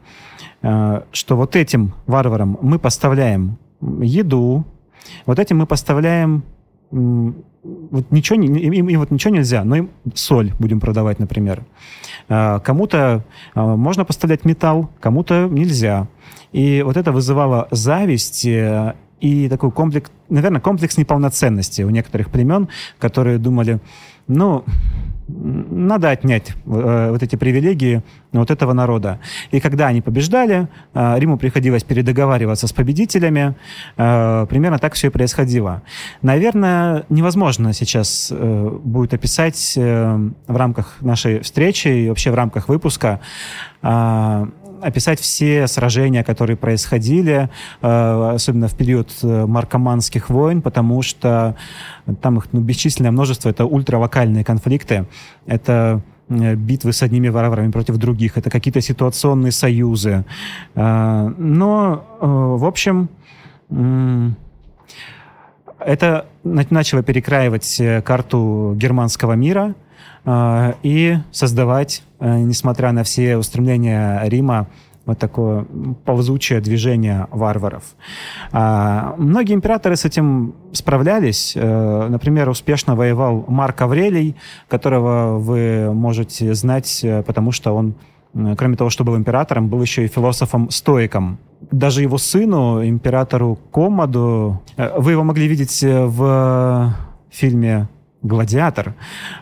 [0.61, 3.57] э, что вот этим варварам мы поставляем
[4.01, 4.65] еду,
[5.25, 6.43] вот этим мы поставляем
[6.93, 11.63] вот ничего, им, им вот ничего нельзя, но им соль будем продавать, например.
[12.29, 13.23] А, кому-то
[13.55, 16.07] а, можно поставлять металл, кому-то нельзя.
[16.51, 22.67] И вот это вызывало зависть э, и такой комплекс, наверное, комплекс неполноценности у некоторых племен,
[22.99, 23.79] которые думали,
[24.27, 24.63] ну,
[25.27, 29.19] надо отнять э, вот эти привилегии вот этого народа.
[29.51, 33.55] И когда они побеждали, э, Риму приходилось передоговариваться с победителями.
[33.97, 35.81] Э, примерно так все и происходило.
[36.21, 42.69] Наверное, невозможно сейчас э, будет описать э, в рамках нашей встречи и вообще в рамках
[42.69, 43.19] выпуска
[43.81, 44.47] э,
[44.83, 47.49] описать все сражения, которые происходили,
[47.81, 51.55] э, особенно в период э, маркоманских войн, потому что
[52.21, 55.05] там их ну, бесчисленное множество, это ультралокальные конфликты,
[55.45, 60.25] это э, битвы с одними варварами против других, это какие-то ситуационные союзы.
[60.75, 63.09] Но, в общем,
[65.79, 69.75] это начало перекраивать карту германского мира
[70.25, 74.67] и создавать Э, несмотря на все устремления Рима,
[75.05, 75.65] вот такое
[76.05, 77.83] ползучее движение варваров.
[78.53, 81.51] А, многие императоры с этим справлялись.
[81.53, 84.37] Э, например, успешно воевал Марк Аврелий,
[84.69, 87.95] которого вы можете знать, э, потому что он,
[88.57, 91.39] кроме того, что был императором, был еще и философом-стоиком.
[91.71, 94.61] Даже его сыну, императору Комоду,
[94.97, 96.95] вы его могли видеть в
[97.29, 97.89] фильме
[98.23, 98.95] «Гладиатор»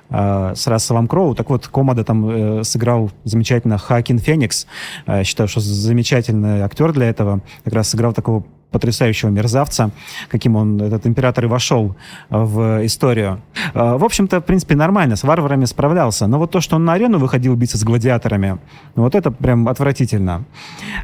[0.10, 1.36] э, с Расселом Кроу.
[1.36, 4.68] Так вот, Комода там э, сыграл замечательно Хакин Феникс.
[5.06, 7.42] Э, считаю, что замечательный актер для этого.
[7.64, 9.92] Как раз сыграл такого потрясающего мерзавца,
[10.30, 11.96] каким он, этот император, и вошел
[12.30, 13.42] в историю.
[13.74, 16.28] Э, в общем-то, в принципе, нормально, с варварами справлялся.
[16.28, 18.58] Но вот то, что он на арену выходил биться с гладиаторами,
[18.96, 20.46] вот это прям отвратительно.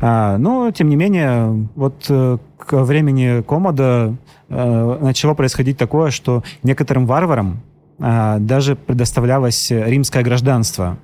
[0.02, 4.16] А, но, тем не менее, вот э, к времени Комода
[4.50, 7.62] э, начало происходить такое, что некоторым варварам
[8.00, 11.00] даже предоставлялось римское гражданство.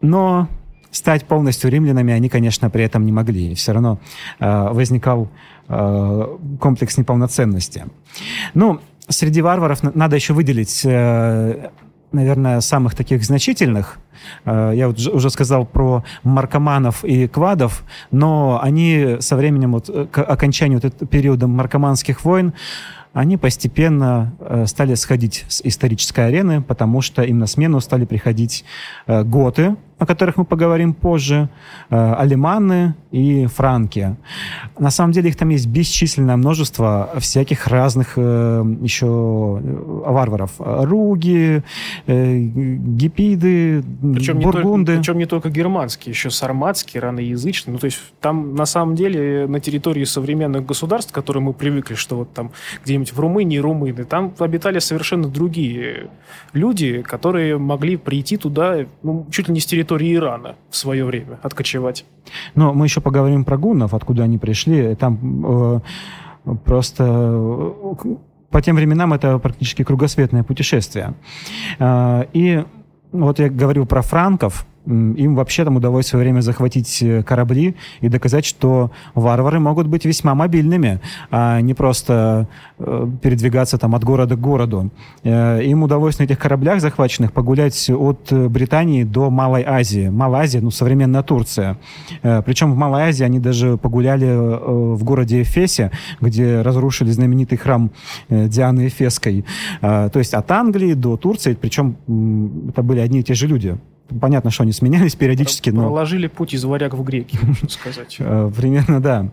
[0.00, 0.48] Но
[0.90, 3.54] стать полностью римлянами они, конечно, при этом не могли.
[3.54, 3.98] Все равно
[4.40, 5.28] возникал
[5.68, 7.84] Э, комплекс неполноценности.
[8.54, 11.68] Ну, среди варваров надо еще выделить, э,
[12.10, 13.98] наверное, самых таких значительных.
[14.46, 20.22] Э, я вот уже сказал про маркоманов и квадов, но они со временем, вот, к
[20.22, 22.54] окончанию вот этого периода маркоманских войн,
[23.12, 24.32] они постепенно
[24.66, 28.64] стали сходить с исторической арены, потому что им на смену стали приходить
[29.06, 31.48] готы, о которых мы поговорим позже,
[31.90, 34.16] э, алиманы и франки.
[34.78, 40.52] На самом деле их там есть бесчисленное множество всяких разных э, еще варваров.
[40.58, 41.62] Руги,
[42.06, 43.82] гипиды,
[44.14, 44.92] причем бургунды.
[44.92, 47.72] Не только, причем не только германские, еще сарматские, раноязычные.
[47.72, 51.94] Ну, то есть там на самом деле на территории современных государств, к которым мы привыкли,
[51.94, 52.52] что вот там
[52.84, 56.08] где-нибудь в Румынии румыны, там обитали совершенно другие
[56.52, 61.38] люди, которые могли прийти туда ну, чуть ли не с территории Ирана в свое время,
[61.42, 62.04] откочевать.
[62.54, 64.94] Но мы еще поговорим про гуннов, откуда они пришли.
[64.94, 65.80] Там
[66.44, 67.94] э, просто э,
[68.50, 71.14] по тем временам это практически кругосветное путешествие.
[71.78, 72.64] Э, и
[73.12, 77.76] вот я говорил про франков, им вообще там удалось в свое время захватить э, корабли
[78.00, 82.48] и доказать, что варвары могут быть весьма мобильными, а не просто
[82.78, 84.90] э, передвигаться там от города к городу.
[85.24, 90.08] Э, им удалось на этих кораблях захваченных погулять от Британии до Малой Азии.
[90.08, 91.78] Малая Азия, ну, современная Турция.
[92.22, 94.26] Причем в Малой Азии они даже погуляли
[94.96, 97.90] в городе Эфесе, где разрушили знаменитый храм
[98.28, 99.44] Дианы Эфесской.
[99.80, 101.96] То есть от Англии до Турции, причем
[102.68, 103.76] это были одни и те же люди.
[104.20, 105.82] Понятно, что они сменялись периодически, но...
[105.82, 108.16] Проложили путь из варяг в греки, можно сказать.
[108.18, 109.28] Э, примерно, да.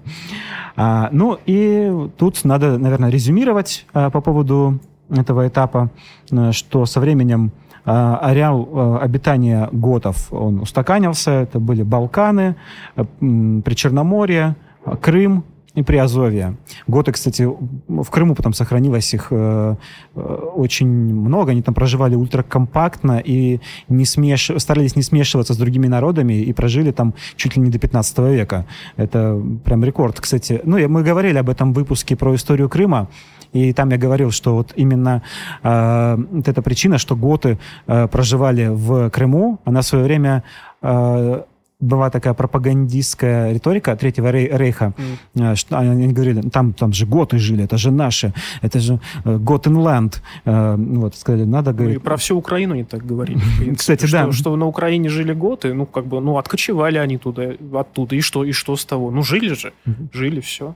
[0.76, 5.92] А, ну и тут надо, наверное, резюмировать а, по поводу этого этапа,
[6.30, 7.52] э, что со временем
[7.88, 11.30] ареал обитания готов, он устаканился.
[11.30, 12.56] Это были Балканы,
[12.96, 14.56] Причерноморье,
[15.02, 15.44] Крым,
[15.76, 16.56] и Приазовье.
[16.88, 19.76] Готы, кстати, в Крыму потом сохранилось их э,
[20.16, 20.20] э,
[20.56, 21.52] очень много.
[21.52, 23.60] Они там проживали ультракомпактно и
[23.90, 24.52] не смеш...
[24.58, 28.66] старались не смешиваться с другими народами и прожили там чуть ли не до 15 века.
[28.96, 30.62] Это прям рекорд, кстати.
[30.64, 33.10] Ну, мы говорили об этом в выпуске про историю Крыма.
[33.52, 35.22] И там я говорил, что вот именно
[35.64, 37.58] э, вот эта причина, что готы
[37.88, 40.44] э, проживали в Крыму, она в свое время
[40.82, 41.44] э,
[41.80, 44.94] была такая пропагандистская риторика Третьего рейха,
[45.36, 45.56] mm.
[45.56, 50.22] что они говорили, там, там же готы жили, это же наши, это же Готенланд.
[50.46, 51.96] Э, вот, сказали, надо говорить...
[51.96, 53.40] Ну, и про всю Украину они так говорили.
[53.76, 54.32] Кстати, да.
[54.32, 58.44] Что на Украине жили готы, ну, как бы, ну, откочевали они туда, оттуда, и что,
[58.44, 59.12] и что с того?
[59.12, 59.74] Ну, жили же,
[60.14, 60.76] жили, все.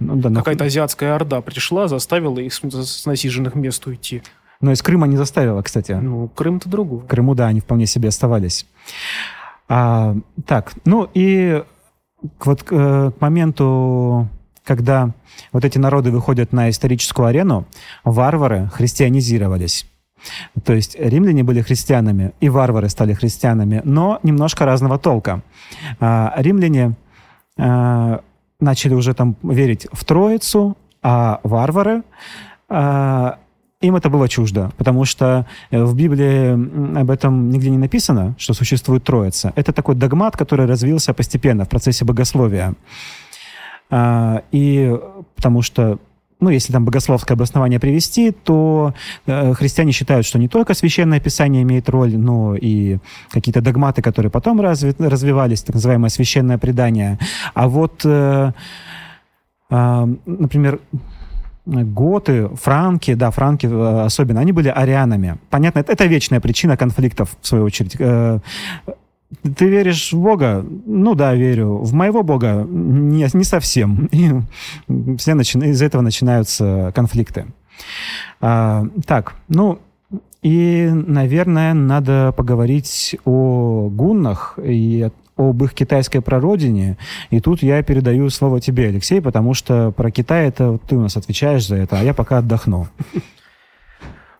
[0.00, 4.22] Ну, да, Какая-то азиатская орда пришла, заставила их с насиженных мест уйти.
[4.60, 5.92] Но из Крыма не заставила, кстати.
[5.92, 7.00] Ну, Крым-то другой.
[7.00, 8.66] В Крыму, да, они вполне себе оставались.
[9.72, 11.62] А, так, ну и
[12.44, 14.28] вот к, э, к моменту,
[14.64, 15.10] когда
[15.52, 17.66] вот эти народы выходят на историческую арену,
[18.02, 19.86] варвары христианизировались.
[20.64, 25.40] То есть римляне были христианами, и варвары стали христианами, но немножко разного толка.
[26.00, 26.94] А, римляне
[27.56, 28.22] а,
[28.58, 32.02] начали уже там верить в Троицу, а варвары
[32.68, 33.38] а,
[33.80, 38.52] им это было чуждо, потому что э, в Библии об этом нигде не написано, что
[38.52, 39.52] существует Троица.
[39.56, 42.74] Это такой догмат, который развился постепенно в процессе богословия.
[43.90, 44.96] А, и
[45.34, 45.98] потому что
[46.40, 48.94] ну, если там богословское обоснование привести, то
[49.26, 52.98] э, христиане считают, что не только священное писание имеет роль, но и
[53.30, 57.18] какие-то догматы, которые потом разви развивались, так называемое священное предание.
[57.52, 58.52] А вот, э,
[59.70, 60.80] э, например,
[61.70, 65.38] готы, франки, да, франки э, особенно, они были арианами.
[65.50, 67.96] Понятно, это, это вечная причина конфликтов, в свою очередь.
[67.98, 68.40] Э,
[69.56, 70.64] ты веришь в Бога?
[70.86, 71.76] Ну да, верю.
[71.78, 72.66] В моего Бога?
[72.68, 74.06] Не, не совсем.
[74.12, 74.30] И
[75.16, 75.58] все начи...
[75.58, 77.46] из этого начинаются конфликты.
[78.40, 79.78] А, так, ну,
[80.42, 86.98] и, наверное, надо поговорить о гуннах и об их китайской прародине.
[87.30, 91.16] И тут я передаю слово тебе, Алексей, потому что про Китай это ты у нас
[91.16, 92.88] отвечаешь за это, а я пока отдохну.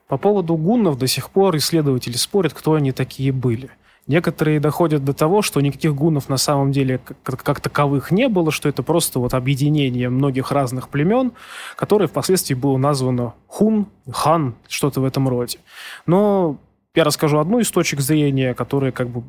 [0.08, 3.70] По поводу гуннов до сих пор исследователи спорят, кто они такие были.
[4.06, 8.50] Некоторые доходят до того, что никаких гуннов на самом деле как, как таковых не было,
[8.50, 11.32] что это просто вот объединение многих разных племен,
[11.76, 15.58] которое впоследствии было названо хун, хан, что-то в этом роде.
[16.06, 16.58] Но
[16.94, 19.22] я расскажу одну из точек зрения, которая как бы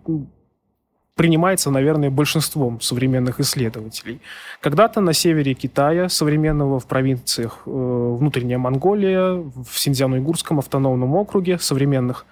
[1.16, 4.22] принимается, наверное, большинством современных исследователей.
[4.62, 12.26] Когда-то на севере Китая, современного в провинциях э, Внутренняя Монголия, в Синьцзяно-Уйгурском автономном округе современных,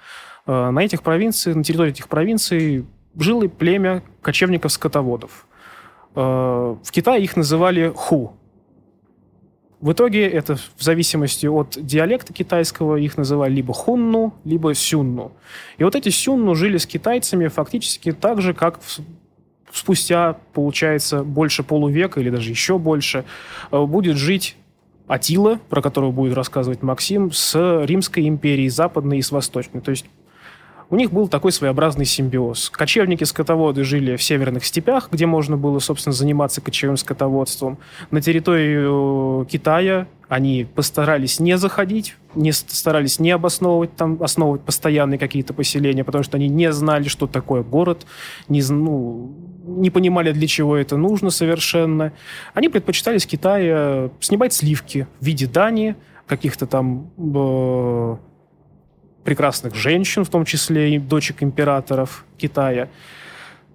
[0.48, 2.86] э, на этих провинциях, на территории этих провинций
[3.18, 5.46] жило племя кочевников-скотоводов.
[6.16, 8.39] Э, в Китае их называли ху,
[9.82, 15.32] в итоге это в зависимости от диалекта китайского их называли либо хунну, либо сюнну.
[15.78, 18.80] И вот эти сюнну жили с китайцами фактически так же, как
[19.72, 23.24] спустя, получается, больше полувека или даже еще больше
[23.72, 24.58] э, будет жить
[25.08, 29.82] Атила, про которого будет рассказывать Максим, с Римской империей западной и с восточной.
[29.82, 30.06] То есть
[30.90, 32.70] у них был такой своеобразный симбиоз.
[32.72, 37.78] Кочевники-скотоводы жили в северных степях, где можно было, собственно, заниматься кочевым скотоводством.
[38.10, 45.54] На территорию Китая они постарались не заходить, не старались не обосновывать там, основывать постоянные какие-то
[45.54, 48.06] поселения, потому что они не знали, что такое город,
[48.48, 49.34] не, ну,
[49.66, 52.14] не понимали, для чего это нужно совершенно.
[52.54, 58.18] Они предпочитали с Китая снимать сливки в виде дани, каких-то там э,
[59.24, 62.90] прекрасных женщин, в том числе и дочек императоров Китая.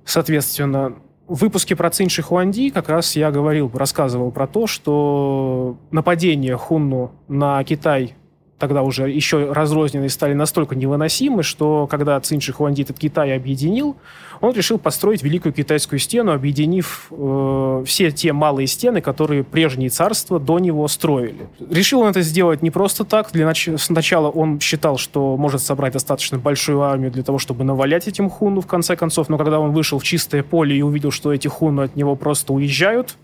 [0.05, 6.57] Соответственно, в выпуске про Цинь Шихуанди как раз я говорил, рассказывал про то, что нападение
[6.57, 8.15] Хунну на Китай
[8.59, 13.97] тогда уже еще разрозненные стали настолько невыносимы, что когда Цинь Шихуанди этот Китай объединил,
[14.41, 20.39] он решил построить Великую Китайскую стену, объединив э, все те малые стены, которые прежние царства
[20.39, 21.49] до него строили.
[21.71, 23.33] Решил он это сделать не просто так.
[23.33, 23.69] Для нач...
[23.77, 28.61] Сначала он считал, что может собрать достаточно большую армию для того, чтобы навалять этим хунну
[28.61, 31.83] в конце концов, но когда он вышел в чистое поле и увидел, что эти хунны
[31.83, 33.17] от него просто уезжают,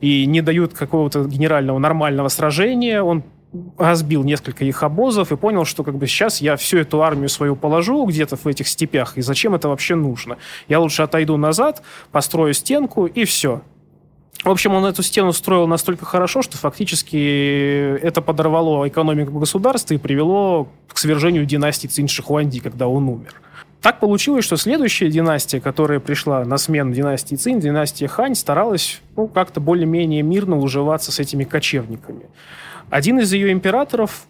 [0.00, 3.22] и не дают какого-то генерального нормального сражения, он
[3.76, 7.56] разбил несколько их обозов и понял, что как бы сейчас я всю эту армию свою
[7.56, 10.38] положу где-то в этих степях, и зачем это вообще нужно?
[10.68, 13.62] Я лучше отойду назад, построю стенку, и все.
[14.44, 19.98] В общем, он эту стену строил настолько хорошо, что фактически это подорвало экономику государства и
[19.98, 23.40] привело к свержению династии Цинь Шихуанди, когда он умер.
[23.82, 29.28] Так получилось, что следующая династия, которая пришла на смену династии Цинь, династия Хань, старалась ну,
[29.28, 32.26] как-то более-менее мирно уживаться с этими кочевниками.
[32.90, 34.26] Один из ее императоров,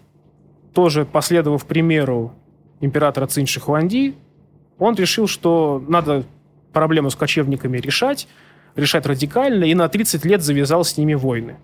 [0.73, 2.35] тоже последовав примеру
[2.81, 4.15] императора Цинь Шихуанди,
[4.79, 6.25] он решил, что надо
[6.73, 8.29] проблему с кочевниками решать,
[8.75, 11.57] решать радикально, и на 30 лет завязал с ними войны.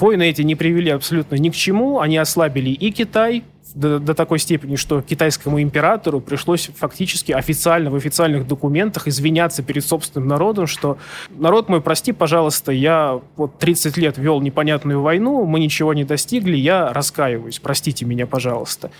[0.00, 4.38] Войны эти не привели абсолютно ни к чему, они ослабили и Китай, до, до такой
[4.38, 10.98] степени, что китайскому императору пришлось фактически официально в официальных документах извиняться перед собственным народом, что
[11.30, 16.56] народ мой, прости, пожалуйста, я вот 30 лет вел непонятную войну, мы ничего не достигли,
[16.56, 18.90] я раскаиваюсь, простите меня, пожалуйста.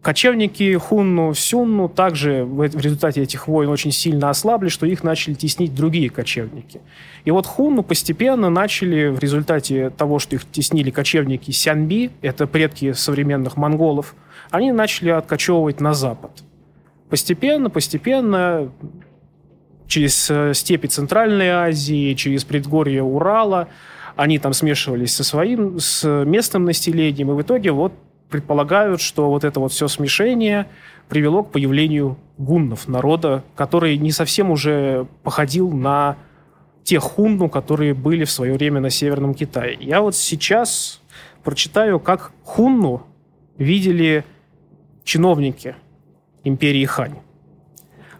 [0.00, 5.74] Кочевники Хунну, Сюнну также в результате этих войн очень сильно ослабли, что их начали теснить
[5.74, 6.80] другие кочевники.
[7.24, 12.92] И вот Хунну постепенно начали в результате того, что их теснили кочевники Сянби, это предки
[12.92, 14.14] современных монголов,
[14.50, 16.30] они начали откачевывать на запад.
[17.10, 18.70] Постепенно, постепенно,
[19.88, 23.68] через э, степи Центральной Азии, через предгорье Урала,
[24.14, 27.92] они там смешивались со своим, с местным населением, и в итоге вот
[28.30, 30.66] предполагают, что вот это вот все смешение
[31.08, 36.16] привело к появлению гуннов, народа, который не совсем уже походил на
[36.84, 39.76] тех хунну, которые были в свое время на Северном Китае.
[39.80, 41.00] Я вот сейчас
[41.42, 43.02] прочитаю, как хунну
[43.56, 44.24] видели
[45.04, 45.74] чиновники
[46.44, 47.16] империи Хань.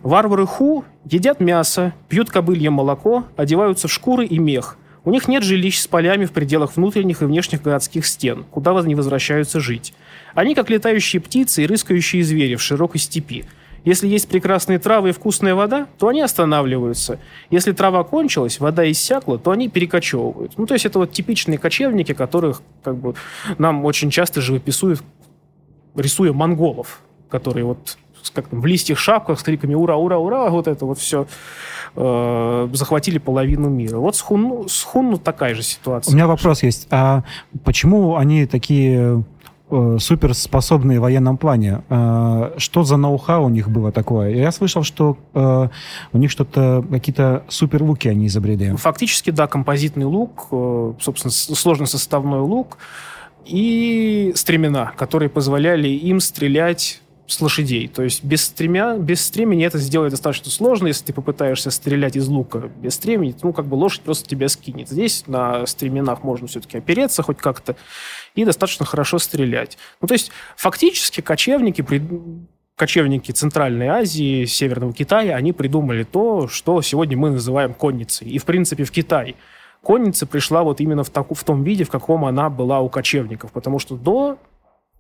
[0.03, 5.43] Варвары Ху едят мясо, пьют кобылье молоко, одеваются в шкуры и мех– у них нет
[5.43, 9.95] жилищ с полями в пределах внутренних и внешних городских стен, куда они возвращаются жить.
[10.35, 13.45] Они как летающие птицы и рыскающие звери в широкой степи.
[13.85, 17.19] Если есть прекрасные травы и вкусная вода, то они останавливаются.
[17.51, 20.59] Если трава кончилась, вода иссякла, то они перекочевывают.
[20.59, 23.15] Ну, то есть это вот типичные кочевники, которых как бы
[23.57, 25.03] нам очень часто живописуют,
[25.95, 27.97] рисуя монголов, которые вот
[28.35, 31.27] как там, в листьях шапках с криками «Ура, ура, ура!» вот это вот все
[31.97, 33.97] э, захватили половину мира.
[33.99, 36.13] Вот с Хунну, с Хунну такая же ситуация.
[36.13, 36.87] У меня вопрос есть.
[36.91, 37.23] А
[37.65, 39.25] почему они такие
[39.71, 41.83] суперспособные в военном плане.
[41.89, 44.31] Э, что за ноу-хау у них было такое?
[44.31, 45.69] Я слышал, что э,
[46.13, 48.75] у них что-то, какие-то суперлуки они изобрели.
[48.77, 50.49] Фактически, да, композитный лук,
[51.01, 52.79] собственно, сложносоставной лук
[53.45, 57.89] и стремена, которые позволяли им стрелять с лошадей.
[57.89, 60.87] То есть без, стремя, без стремени это сделать достаточно сложно.
[60.87, 64.89] Если ты попытаешься стрелять из лука без стремени, ну, как бы лошадь просто тебя скинет.
[64.89, 67.77] Здесь на стременах можно все-таки опереться хоть как-то
[68.39, 69.77] и достаточно хорошо стрелять.
[70.01, 71.85] Ну, то есть фактически кочевники,
[72.77, 78.29] кочевники Центральной Азии, Северного Китая, они придумали то, что сегодня мы называем конницей.
[78.29, 79.35] И, в принципе, в Китай
[79.83, 83.51] конница пришла вот именно в, таку, в том виде, в каком она была у кочевников.
[83.51, 84.39] Потому что до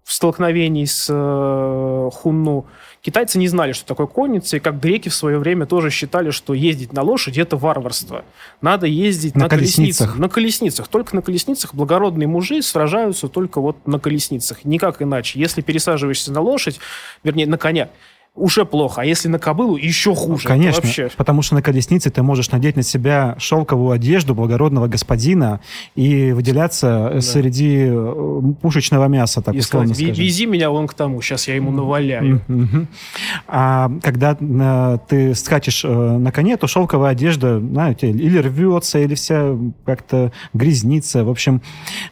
[0.02, 2.66] в столкновении с э, Хунну,
[3.02, 6.54] китайцы не знали, что такое конница, и как греки в свое время тоже считали, что
[6.54, 8.24] ездить на лошади– это варварство.
[8.60, 10.08] Надо ездить на, на колесницах.
[10.08, 10.18] колесницах.
[10.18, 10.88] На колесницах.
[10.88, 14.64] Только на колесницах благородные мужи сражаются только вот на колесницах.
[14.64, 15.38] Никак иначе.
[15.40, 16.78] Если пересаживаешься на лошадь,
[17.22, 17.88] вернее, на коня,
[18.38, 19.02] уже плохо.
[19.02, 20.46] А если на кобылу, еще хуже.
[20.46, 21.10] Конечно, вообще...
[21.16, 25.60] потому что на колеснице ты можешь надеть на себя шелковую одежду благородного господина
[25.94, 27.20] и выделяться да.
[27.20, 30.24] среди э, пушечного мяса, так и условно сказать, скажем.
[30.24, 32.42] Вези меня вон к тому, сейчас я ему наваляю.
[32.48, 32.86] Mm-hmm.
[33.48, 39.14] А когда э, ты скачешь э, на коне, то шелковая одежда, знаете, или рвется, или
[39.14, 41.24] вся как-то грязнится.
[41.24, 41.62] В общем,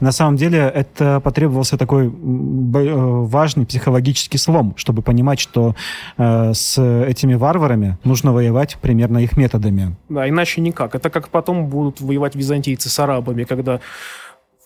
[0.01, 5.75] на самом деле это потребовался такой важный психологический слом, чтобы понимать, что
[6.19, 9.97] Э, с этими варварами нужно воевать примерно их методами.
[10.09, 10.95] Да, иначе никак.
[10.95, 13.81] Это как потом будут воевать византийцы с арабами, когда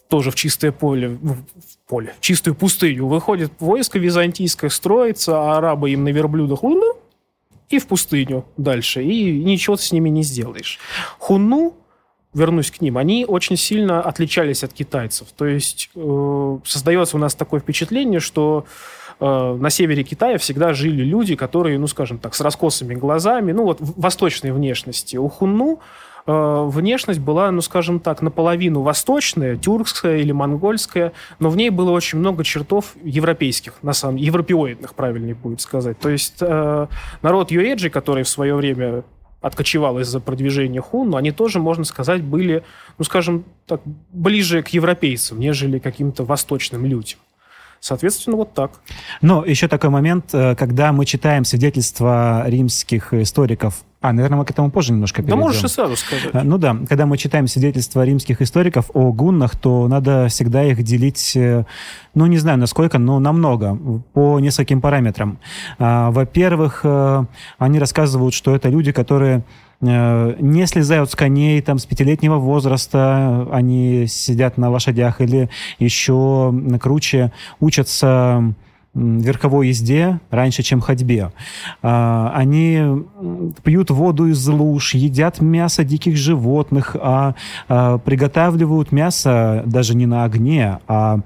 [0.08, 1.36] тоже в чистое поле, в
[1.88, 6.60] поле, в чистую пустыню выходит войско византийское, строится, а арабы им на верблюдах
[7.68, 10.80] и в пустыню дальше, и ничего ты с ними не сделаешь.
[11.18, 11.76] Хунну,
[12.34, 15.28] вернусь к ним, они очень сильно отличались от китайцев.
[15.36, 18.66] То есть э, создается у нас такое впечатление, что
[19.20, 23.64] Э, на севере Китая всегда жили люди, которые, ну, скажем так, с раскосыми глазами, ну,
[23.64, 25.16] вот восточной внешности.
[25.16, 25.80] У хунну
[26.26, 31.90] э, внешность была, ну, скажем так, наполовину восточная, тюркская или монгольская, но в ней было
[31.90, 35.98] очень много чертов европейских, на самом деле, европеоидных, правильнее будет сказать.
[35.98, 36.86] То есть э,
[37.20, 39.04] народ Юэджи, который в свое время
[39.42, 42.62] откочевал из-за продвижения хун, но они тоже, можно сказать, были,
[42.98, 43.80] ну, скажем так,
[44.12, 47.18] ближе к европейцам, нежели каким-то восточным людям.
[47.80, 48.72] Соответственно, вот так.
[49.22, 54.50] Но еще такой момент, э, когда мы читаем свидетельства римских историков а, наверное, мы к
[54.50, 55.36] этому позже немножко перейдем.
[55.38, 56.30] Да можешь и сразу сказать.
[56.32, 60.82] Э, ну да, когда мы читаем свидетельства римских историков о гуннах, то надо всегда их
[60.82, 61.64] делить, э,
[62.14, 63.78] ну не знаю насколько, но намного,
[64.14, 65.38] по нескольким параметрам.
[65.78, 66.84] Во-первых,
[67.58, 69.44] они рассказывают, что это люди, которые
[69.80, 77.32] не слезают с коней там с пятилетнего возраста, они сидят на лошадях или еще круче
[77.60, 78.54] учатся
[78.94, 81.30] верховой езде раньше, чем ходьбе.
[81.82, 83.04] А, они
[83.62, 87.34] пьют воду из луж, едят мясо диких животных, а,
[87.68, 91.20] а приготавливают мясо даже не на огне, а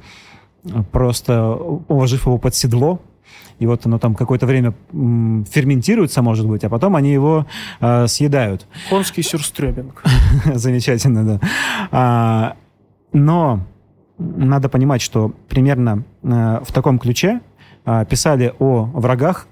[0.92, 1.55] просто
[1.88, 3.00] уложив его под седло,
[3.59, 7.46] и вот оно там какое-то время ферментируется, может быть, а потом они его
[7.80, 8.66] э, съедают.
[8.90, 10.02] Конский сюрстрёбинг.
[10.55, 11.40] Замечательно, да.
[11.90, 12.57] А,
[13.12, 13.61] но
[14.18, 17.40] надо понимать, что примерно э, в таком ключе
[17.86, 19.46] э, писали о врагах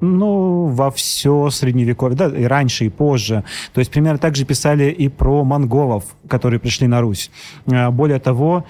[0.00, 3.44] ну, во все средневековье, да, и раньше, и позже.
[3.72, 7.30] То есть примерно так же писали и про монголов, которые пришли на Русь.
[7.64, 8.64] Более того,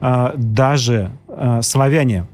[0.00, 1.10] даже
[1.60, 2.26] славяне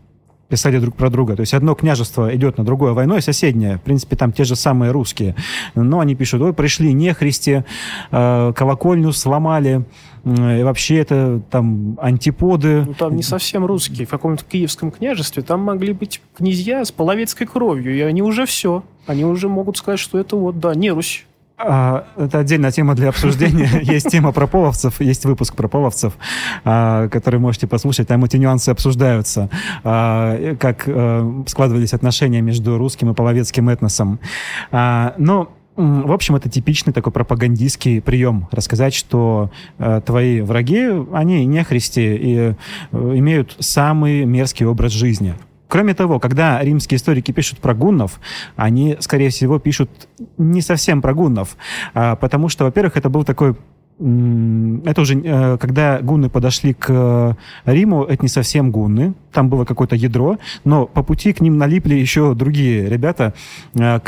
[0.49, 1.37] писали друг про друга.
[1.37, 4.93] То есть одно княжество идет на другое войной, соседнее, в принципе, там те же самые
[4.93, 5.35] русские.
[5.75, 7.65] Но они пишут, ой, пришли нехристи,
[8.11, 9.85] э, колокольню сломали,
[10.25, 12.83] и вообще это там антиподы.
[12.85, 14.09] Ну, там не совсем русские.
[14.09, 18.83] В каком-то киевском княжестве там могли быть князья с половецкой кровью, и они уже все.
[19.07, 21.27] Они уже могут сказать, что это вот, да, не Русь.
[21.59, 23.71] А, это отдельная тема для обсуждения.
[23.83, 26.13] Есть тема про половцев, есть выпуск про половцев,
[26.65, 28.09] а, который можете послушать.
[28.09, 29.49] Там эти нюансы обсуждаются,
[29.83, 34.21] а, как э, складывались отношения между русским и половецким этносом.
[34.73, 38.49] Но в общем, это типичный такой пропагандистский прием.
[38.51, 42.55] Рассказать, что э, твои враги, они не христи и э,
[42.93, 45.35] имеют самый мерзкий образ жизни.
[45.69, 48.21] Кроме того, когда римские историки пишут про гуннов,
[48.57, 49.91] они, скорее всего, пишут
[50.39, 51.57] не совсем про гуннов,
[51.95, 53.57] а, потому что, во-первых, это был такой
[53.99, 59.65] это уже, э, когда гунны подошли к э, Риму, это не совсем гунны, там было
[59.65, 63.33] какое-то ядро, но по пути к ним налипли еще другие ребята,
[63.75, 63.99] э,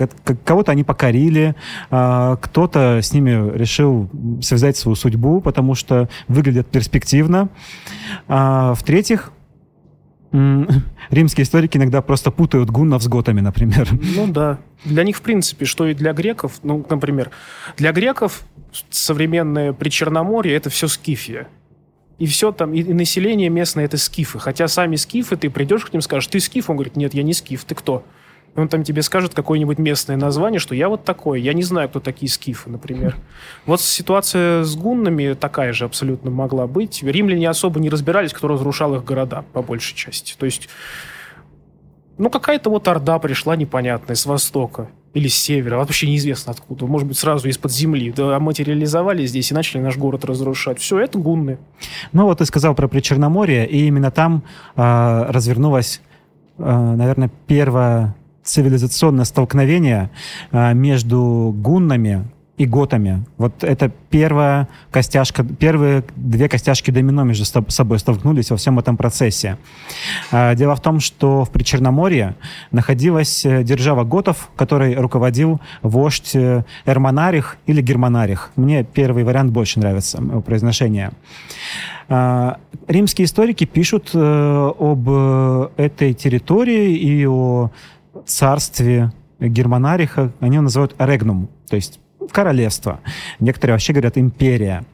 [0.45, 1.55] кого-то они покорили,
[1.89, 4.11] кто-то с ними решил
[4.43, 7.49] связать свою судьбу, потому что выглядят перспективно.
[8.29, 9.33] А, в-третьих,
[11.11, 13.89] Римские историки иногда просто путают гуннов с готами, например.
[13.93, 14.59] Ну да.
[14.85, 17.31] Для них, в принципе, что и для греков, ну, например,
[17.77, 18.43] для греков
[18.91, 21.49] современное Причерноморье– это все Скифия.
[22.19, 24.39] И все там, и, и население местное– это скифы.
[24.41, 26.69] Хотя сами скифы, ты придешь к ним, скажешь, ты скиф?
[26.69, 28.05] Он говорит, нет, я не скиф, ты кто?
[28.57, 32.01] Он там тебе скажет какое-нибудь местное название, что я вот такой, я не знаю, кто
[32.01, 33.17] такие скифы, например.
[33.67, 37.03] Вот ситуация с гуннами такая же абсолютно могла быть.
[37.03, 40.35] Римляне особо не разбирались, кто разрушал их города, по большей части.
[40.37, 40.69] То есть,
[42.19, 47.09] ну, какая-то вот орда пришла непонятная с востока или с севера, вообще неизвестно откуда, может
[47.09, 50.79] быть, сразу из-под земли, да, материализовались здесь и начали наш город разрушать.
[50.79, 51.59] Все, это гунны.
[52.13, 54.43] Ну, вот ты сказал про Причерноморье, и именно там
[54.77, 56.01] э, развернулась,
[56.59, 58.17] э, наверное, первая
[58.49, 60.11] цивилизационное столкновение
[60.51, 62.25] а, между гуннами
[62.59, 63.25] и готами.
[63.39, 69.57] Вот это первая костяшка, первые две костяшки домино между собой столкнулись во всем этом процессе.
[70.33, 72.35] А, дело в том, что в Причерноморье
[72.73, 78.51] находилась э, держава готов, которой руководил вождь э, Эрмонарих или Германарих.
[78.57, 81.13] Мне первый вариант больше нравится, произношение.
[82.09, 85.09] А, римские историки пишут э, об
[85.77, 87.71] этой территории и о
[88.27, 92.01] царстве Германариха, они его называют Регнум, то есть
[92.31, 93.01] королевство.
[93.41, 94.85] Некоторые вообще говорят империя.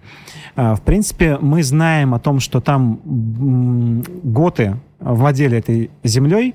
[0.57, 6.55] А, в принципе, мы знаем о том, что там готы владели этой землей,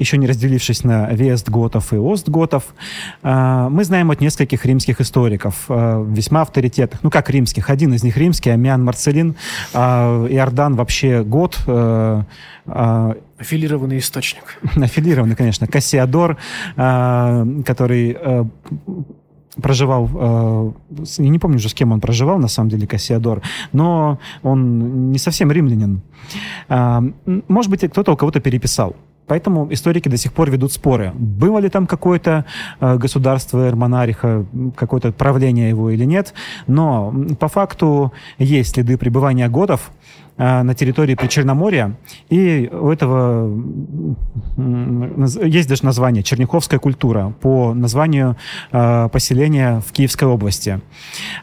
[0.00, 2.74] еще не разделившись на Вестготов и Остготов.
[3.22, 7.02] А, мы знаем от нескольких римских историков, а, весьма авторитетных.
[7.02, 7.70] Ну, как римских?
[7.70, 9.36] Один из них римский, Амиан Марцелин.
[9.74, 11.58] Иордан вообще год.
[12.66, 14.58] Аффилированный источник.
[14.76, 15.66] Аффилированный, конечно.
[15.66, 16.38] Кассиадор,
[16.76, 18.16] который
[19.60, 20.74] проживал,
[21.18, 23.42] я не помню уже, с кем он проживал, на самом деле, Кассиадор,
[23.72, 26.02] но он не совсем римлянин.
[26.68, 28.96] Может быть, кто-то у кого-то переписал.
[29.30, 31.12] Поэтому историки до сих пор ведут споры.
[31.14, 32.44] Было ли там какое-то
[32.80, 36.34] э, государство Эрмонариха, какое-то правление его или нет.
[36.66, 39.92] Но по факту есть следы пребывания годов
[40.42, 41.96] Э, на территории Причерноморья.
[42.30, 43.62] И у этого
[45.44, 48.38] есть даже название «Черняховская культура» по названию
[48.72, 50.80] э, поселения в Киевской области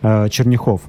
[0.02, 0.82] Черняхов.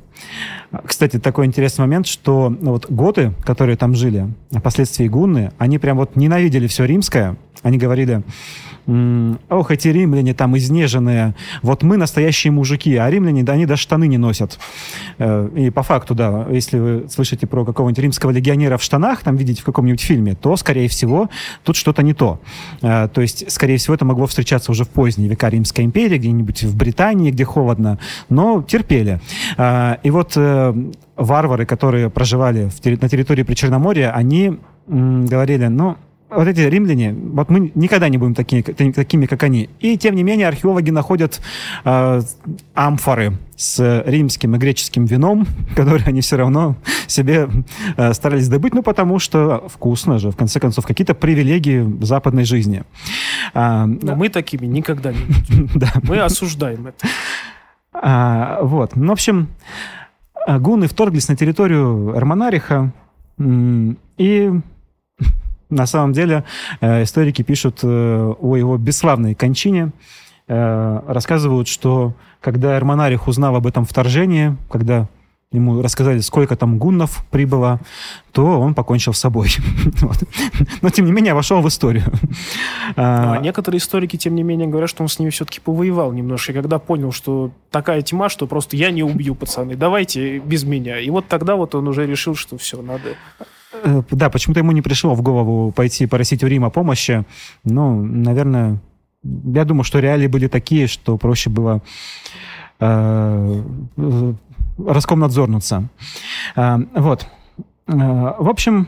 [0.84, 5.96] Кстати, такой интересный момент, что вот готы, которые там жили, а впоследствии гунны, они прям
[5.96, 7.36] вот ненавидели все римское.
[7.62, 8.22] Они говорили,
[9.50, 14.06] ох, эти римляне там изнеженные, вот мы настоящие мужики, а римляне, да, они даже штаны
[14.06, 14.58] не носят.
[15.18, 19.36] Э, и по факту, да, если вы слышите про какого-нибудь римского легионера в штанах, там
[19.36, 21.28] видите в каком-нибудь фильме, то, скорее всего,
[21.64, 22.40] тут что-то не то.
[22.80, 26.62] Э, то есть, скорее всего, это могло встречаться уже в поздние века Римской империи, где-нибудь
[26.62, 27.98] в Британии, где холодно,
[28.30, 29.20] но терпели.
[29.58, 30.36] Э, и вот
[31.16, 35.96] варвары, которые проживали на территории Причерноморья, они говорили, ну,
[36.30, 39.70] вот эти римляне, вот мы никогда не будем такими, такими как они.
[39.80, 41.40] И тем не менее археологи находят
[41.84, 42.20] э,
[42.74, 46.76] амфоры с римским и греческим вином, которые они все равно
[47.06, 47.48] себе
[47.96, 52.84] э, старались добыть, ну потому что вкусно же, в конце концов, какие-то привилегии западной жизни.
[53.54, 55.70] А, Но мы такими никогда не будем.
[55.74, 55.92] да.
[56.02, 57.06] Мы осуждаем это.
[57.92, 59.48] А, вот, ну, в общем,
[60.46, 62.92] гуны вторглись на территорию Эрмонариха
[63.38, 64.52] и
[65.70, 66.44] на самом деле
[66.80, 67.86] э, историки пишут э,
[68.40, 69.92] о его бесславной кончине,
[70.46, 75.08] э, рассказывают, что когда Эрмонарих узнал об этом вторжении, когда
[75.50, 77.80] ему рассказали, сколько там гуннов прибыло,
[78.32, 79.48] то он покончил с собой.
[80.00, 80.22] вот.
[80.82, 82.04] Но, тем не менее, вошел в историю.
[82.96, 86.52] а, а некоторые историки, тем не менее, говорят, что он с ними все-таки повоевал немножко,
[86.52, 91.00] и когда понял, что такая тьма, что просто я не убью, пацаны, давайте без меня.
[91.00, 93.16] И вот тогда вот он уже решил, что все, надо
[94.10, 97.24] да, почему-то ему не пришло в голову пойти просить у Рима помощи.
[97.64, 98.80] Ну, наверное,
[99.22, 101.82] я думаю, что реалии были такие, что проще было
[102.80, 103.62] э,
[104.78, 105.88] раскомнадзорнуться.
[106.56, 107.26] Э, вот.
[107.86, 107.92] Э,
[108.38, 108.86] в общем,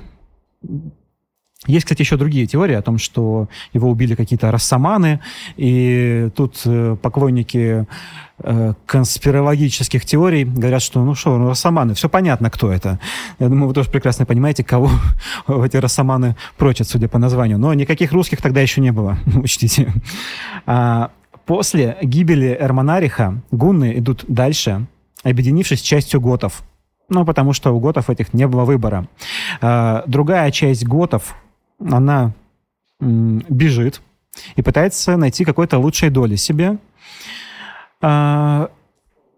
[1.66, 5.20] есть, кстати, еще другие теории о том, что его убили какие-то рассаманы,
[5.58, 7.86] и тут э, поклонники
[8.38, 12.98] э, конспирологических теорий говорят, что ну что, ну рассаманы, все понятно, кто это.
[13.38, 14.90] Я думаю, вы тоже прекрасно понимаете, кого
[15.48, 17.58] эти рассаманы прочат, судя по названию.
[17.58, 19.92] Но никаких русских тогда еще не было, учтите.
[20.64, 21.10] А
[21.44, 24.86] после гибели Эрмонариха гунны идут дальше,
[25.24, 26.62] объединившись с частью готов.
[27.10, 29.08] Ну, потому что у готов этих не было выбора.
[29.60, 31.34] А, другая часть готов
[31.80, 32.32] она
[33.00, 34.00] бежит
[34.56, 36.78] и пытается найти какой-то лучшей доли себе.
[38.02, 38.70] А,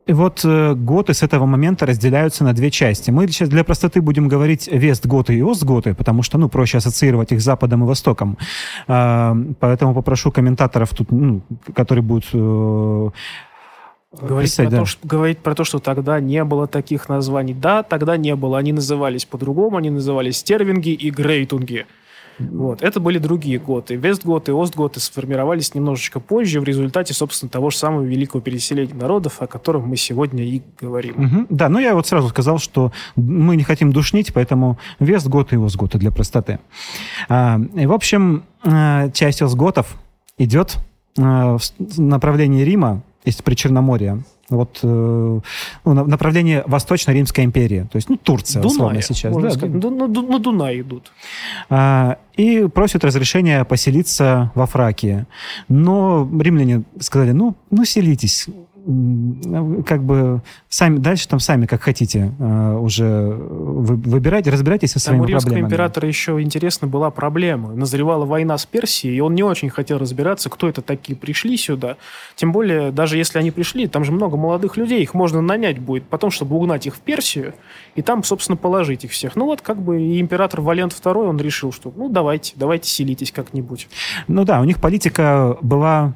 [0.05, 3.11] и вот э, готы с этого момента разделяются на две части.
[3.11, 7.41] Мы сейчас для простоты будем говорить вест-готы и ост-готы, потому что, ну, проще ассоциировать их
[7.41, 8.37] с Западом и Востоком.
[8.89, 11.43] А, поэтому попрошу комментаторов тут, ну,
[11.75, 13.11] которые будут э,
[14.21, 14.79] Говорить, Писать, про да.
[14.81, 17.55] то, что, говорить про то, что тогда не было таких названий.
[17.55, 18.59] Да, тогда не было.
[18.59, 19.79] Они назывались по-другому.
[19.79, 21.87] Они назывались стервинги и грейтунги.
[22.39, 22.83] Вот.
[22.83, 23.97] Это были другие готы.
[23.97, 29.41] Вестготы и Остготы сформировались немножечко позже в результате, собственно, того же самого великого переселения народов,
[29.41, 31.25] о котором мы сегодня и говорим.
[31.25, 31.47] Угу.
[31.51, 35.99] Да, но я вот сразу сказал, что мы не хотим душнить, поэтому Вестготы и Остготы
[35.99, 36.59] для простоты.
[37.29, 39.97] А, и, в общем, а, часть Остготов
[40.39, 40.79] идет
[41.19, 44.25] а, в направлении Рима, есть при Черноморье
[44.57, 49.37] вот э, ну, направление Восточно-Римской империи, то есть ну, Турция, Дуная, условно, сейчас.
[49.37, 51.13] да, сказать, на, на, на Дунай идут.
[51.71, 55.27] А, и просят разрешения поселиться во Фракии.
[55.69, 58.47] Но римляне сказали, ну, ну селитесь,
[59.87, 65.21] как бы сами дальше там сами как хотите э, уже вы, выбирайте, разбирайтесь со своими
[65.21, 65.71] там у римского проблемами.
[65.71, 67.75] императора еще интересно была проблема.
[67.75, 71.97] Назревала война с Персией, и он не очень хотел разбираться, кто это такие пришли сюда.
[72.35, 76.05] Тем более, даже если они пришли, там же много молодых людей, их можно нанять будет
[76.05, 77.55] потом, чтобы угнать их в Персию,
[77.95, 79.37] и там, собственно, положить их всех.
[79.37, 83.31] Ну вот, как бы и император Валент II, он решил, что ну давайте, давайте селитесь
[83.31, 83.89] как-нибудь.
[84.27, 86.15] Ну да, у них политика была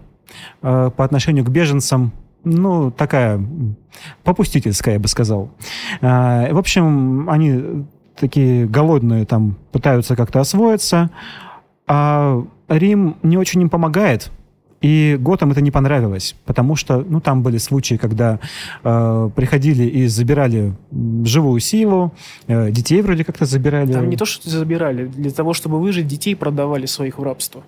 [0.62, 2.12] э, по отношению к беженцам
[2.47, 3.44] ну, такая
[4.22, 5.51] попустительская, я бы сказал.
[6.01, 7.84] Э, в общем, они
[8.18, 11.11] такие голодные там пытаются как-то освоиться,
[11.86, 14.30] а Рим не очень им помогает.
[14.82, 18.38] И Готам это не понравилось, потому что, ну, там были случаи, когда
[18.84, 20.74] э, приходили и забирали
[21.24, 22.12] живую силу,
[22.47, 23.92] э, детей вроде как-то забирали.
[23.92, 27.64] Там не то, что забирали, для того, чтобы выжить, детей продавали своих в рабство.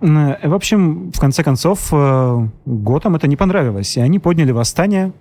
[0.00, 5.12] В общем, в конце концов, э, Готам это не понравилось, и они подняли восстание.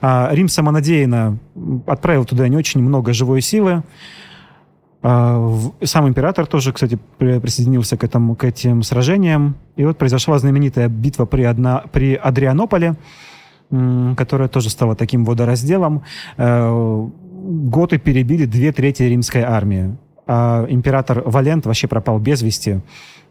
[0.00, 1.38] А Рим самонадеянно
[1.86, 3.82] отправил туда не очень много живой силы.
[5.02, 5.52] А,
[5.84, 9.56] сам император тоже, кстати, присоединился к, этому, к этим сражениям.
[9.76, 12.96] И вот произошла знаменитая битва при, одна, при Адрианополе,
[14.16, 16.02] которая тоже стала таким водоразделом.
[16.36, 17.08] Э,
[17.46, 19.96] готы перебили две трети римской армии.
[20.26, 22.80] А император Валент вообще пропал без вести.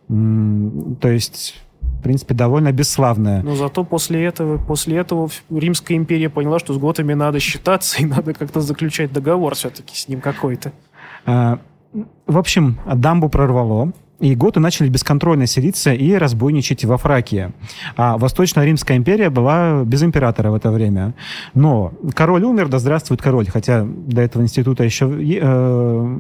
[0.08, 3.42] То есть в принципе, довольно бесславная.
[3.42, 8.06] Но зато после этого, после этого Римская империя поняла, что с готами надо считаться и
[8.06, 10.72] надо как-то заключать договор все-таки с ним какой-то.
[11.26, 11.60] А,
[12.28, 17.52] в общем, дамбу прорвало, и готы начали бесконтрольно селиться и разбойничать во Фракии.
[17.98, 21.14] А Восточная Римская империя была без императора в это время.
[21.54, 26.18] Но король умер, да здравствует король, хотя до этого института еще э,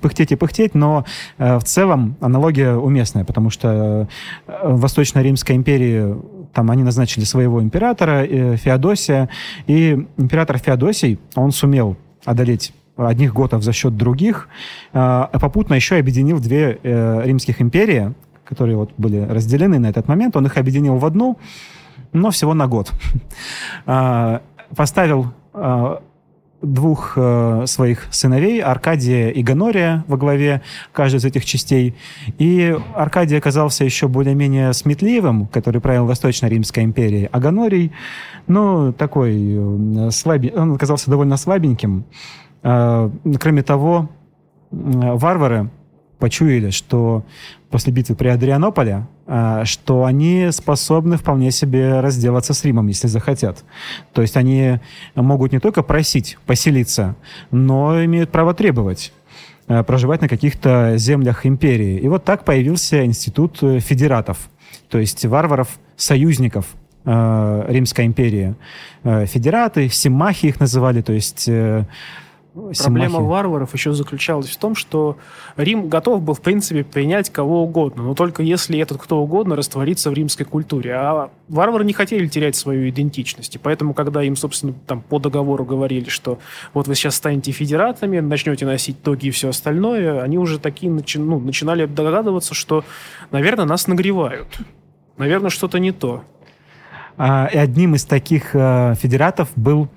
[0.00, 1.04] пыхтеть и пыхтеть, но
[1.38, 4.08] э, в целом аналогия уместная, потому что
[4.46, 6.16] э, Восточная Римская империя
[6.54, 9.28] там они назначили своего императора, э, Феодосия,
[9.66, 14.48] и император Феодосий, он сумел одолеть одних готов за счет других,
[14.92, 18.14] а попутно еще объединил две э, римских империи,
[18.44, 21.38] которые вот были разделены на этот момент, он их объединил в одну,
[22.12, 22.92] но всего на год.
[23.86, 24.42] А,
[24.76, 25.32] поставил
[26.64, 31.94] двух э, своих сыновей, Аркадия и Ганория во главе каждой из этих частей.
[32.38, 37.92] И Аркадий оказался еще более-менее сметливым, который правил Восточной Римской империей, а Ганорий,
[38.46, 42.04] ну, такой э, слабый, он оказался довольно слабеньким.
[42.64, 44.08] Э, кроме того,
[44.70, 45.70] варвары
[46.18, 47.24] почуяли, что
[47.70, 53.64] после битвы при Адрианополе, э, что они способны вполне себе разделаться с Римом, если захотят.
[54.14, 54.80] То есть они
[55.14, 57.14] могут не только просить поселиться,
[57.50, 59.12] но имеют право требовать
[59.68, 61.98] э, проживать на каких-то землях империи.
[61.98, 64.48] И вот так появился институт федератов,
[64.88, 68.54] то есть варваров, союзников Римской империи.
[69.02, 71.50] Федераты, симахи их называли, то есть
[72.54, 75.16] Проблема варваров еще заключалась в том, что
[75.56, 80.08] Рим готов был, в принципе, принять кого угодно, но только если этот кто угодно растворится
[80.08, 80.94] в римской культуре.
[80.94, 83.56] А варвары не хотели терять свою идентичность.
[83.56, 86.38] И поэтому, когда им, собственно, там по договору говорили, что
[86.74, 91.18] вот вы сейчас станете федератами, начнете носить тоги и все остальное, они уже такие начи-
[91.18, 92.84] ну, начинали догадываться, что,
[93.32, 94.60] наверное, нас нагревают.
[95.16, 96.22] Наверное, что-то не то.
[97.16, 99.88] А, и одним из таких э, федератов был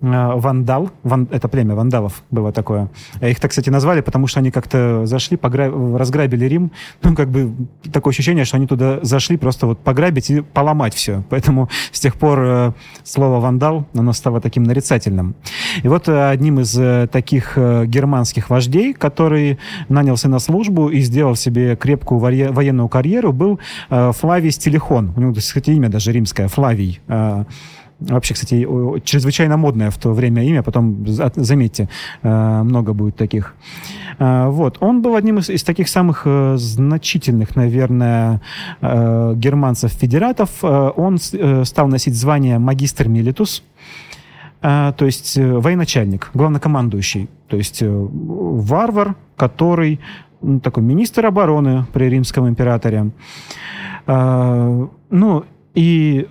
[0.00, 2.88] вандал, ван, это племя вандалов было такое.
[3.20, 5.70] Их так, кстати, назвали, потому что они как-то зашли, погра...
[5.70, 6.70] разграбили Рим.
[7.02, 7.52] Ну, как бы
[7.92, 11.22] такое ощущение, что они туда зашли просто вот пограбить и поломать все.
[11.30, 12.72] Поэтому с тех пор э,
[13.04, 15.34] слово вандал, оно стало таким нарицательным.
[15.82, 16.72] И вот э, одним из
[17.10, 24.50] таких германских вождей, который нанялся на службу и сделал себе крепкую военную карьеру, был Флавий
[24.50, 25.12] Стилихон.
[25.16, 27.00] У него, кстати, имя даже римское, Флавий.
[27.98, 28.66] Вообще, кстати,
[29.04, 31.88] чрезвычайно модное в то время имя, потом, заметьте,
[32.22, 33.54] э, много будет таких.
[34.18, 34.76] Э, вот.
[34.80, 38.42] Он был одним из, из таких самых э, значительных, наверное,
[38.82, 40.62] германцев-федератов.
[40.62, 41.18] Он
[41.64, 43.62] стал носить звание магистр милитус,
[44.60, 50.00] то есть военачальник, главнокомандующий, то есть варвар, который
[50.42, 53.10] ну, такой министр обороны при римском императоре.
[54.06, 55.44] Ну,
[55.74, 56.26] и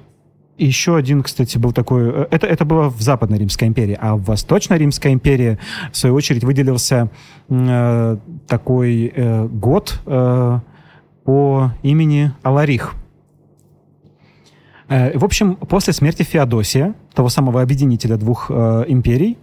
[0.58, 2.10] еще один, кстати, был такой...
[2.10, 5.58] Э, это, это было в Западной Римской империи, а в Восточной Римской империи,
[5.92, 7.10] в свою очередь, выделился
[7.50, 10.60] э, такой э, год э,
[11.24, 12.96] по имени Аларих.
[14.88, 19.38] Э, в общем, после смерти Феодосия, того самого объединителя двух э, империй,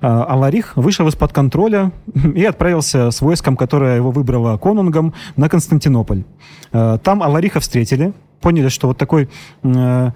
[0.00, 1.92] э, Аларих вышел из-под контроля
[2.34, 6.24] и отправился с войском, которое его выбрало конунгом, на Константинополь.
[6.72, 9.28] Э, там Алариха встретили, поняли, что вот такой...
[9.62, 10.12] Э,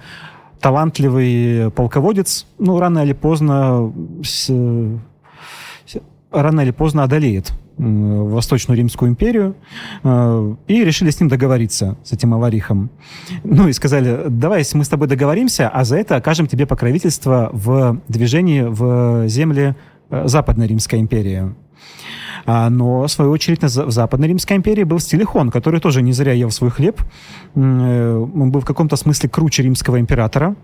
[0.61, 3.93] талантливый полководец, ну, рано или поздно
[4.23, 4.51] с,
[6.31, 9.55] рано или поздно одолеет Восточную Римскую империю
[10.05, 12.91] э, и решили с ним договориться, с этим Аварихом.
[13.43, 18.01] Ну и сказали, давай мы с тобой договоримся, а за это окажем тебе покровительство в
[18.09, 19.77] движении в земле
[20.11, 21.55] э, Западной Римской империи.
[22.53, 26.33] А, но, в свою очередь, в Западной Римской империи был Стилихон, который тоже не зря
[26.33, 27.01] ел свой хлеб.
[27.55, 30.57] Э, он был в каком-то смысле круче римского императора.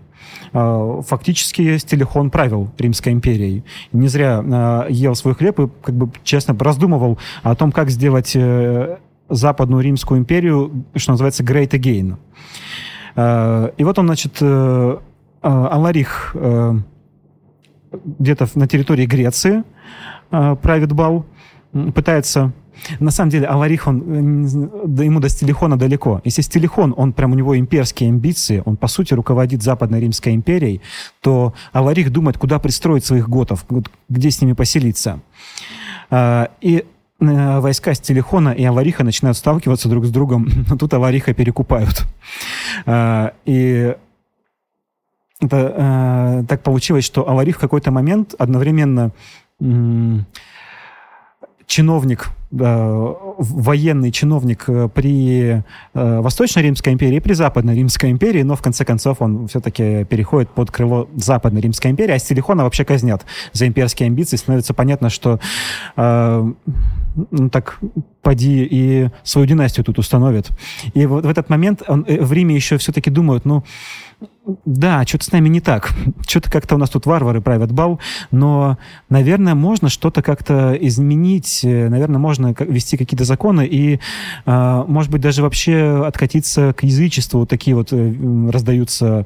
[0.51, 3.63] А, фактически Стилихон правил Римской империей.
[3.93, 8.33] Не зря а, ел свой хлеб и, как бы, честно, раздумывал о том, как сделать
[8.35, 8.97] э,
[9.29, 12.17] Западную Римскую империю, что называется, great again.
[13.77, 14.97] И вот он, значит, э,
[15.41, 16.35] Аларих
[17.93, 19.63] где-то на территории Греции
[20.29, 21.25] правит бал,
[21.93, 22.53] пытается
[22.99, 26.21] на самом деле, Аларих, он, да, ему до Стилихона далеко.
[26.23, 30.81] Если Стилихон, он прям у него имперские амбиции, он, по сути, руководит Западной Римской империей,
[31.21, 33.65] то Аларих думает, куда пристроить своих готов,
[34.09, 35.19] где с ними поселиться.
[36.09, 36.85] А, и
[37.19, 42.05] э, войска Стилихона и Алариха начинают сталкиваться друг с другом, но тут Алариха перекупают.
[42.85, 43.95] А, и
[45.39, 49.11] это, э, так получилось, что Аларих в какой-то момент одновременно
[51.67, 55.63] чиновник, э, военный чиновник э, при
[55.93, 60.05] э, Восточной Римской империи и при Западной Римской империи, но в конце концов он все-таки
[60.05, 64.37] переходит под крыло Западной Римской империи, а Стилихона вообще казнят за имперские амбиции.
[64.37, 65.41] Становится понятно, что
[65.97, 66.51] э,
[67.31, 67.79] ну, так
[68.21, 70.49] поди и свою династию тут установит.
[70.93, 73.63] И вот в этот момент он, в Риме еще все-таки думают, ну,
[74.65, 75.91] да, что-то с нами не так.
[76.27, 77.99] Что-то как-то у нас тут варвары правят бал,
[78.31, 78.77] но,
[79.09, 83.99] наверное, можно что-то как-то изменить, наверное, можно ввести какие-то законы и,
[84.45, 87.45] а, может быть, даже вообще откатиться к язычеству.
[87.45, 89.25] Такие вот э, раздаются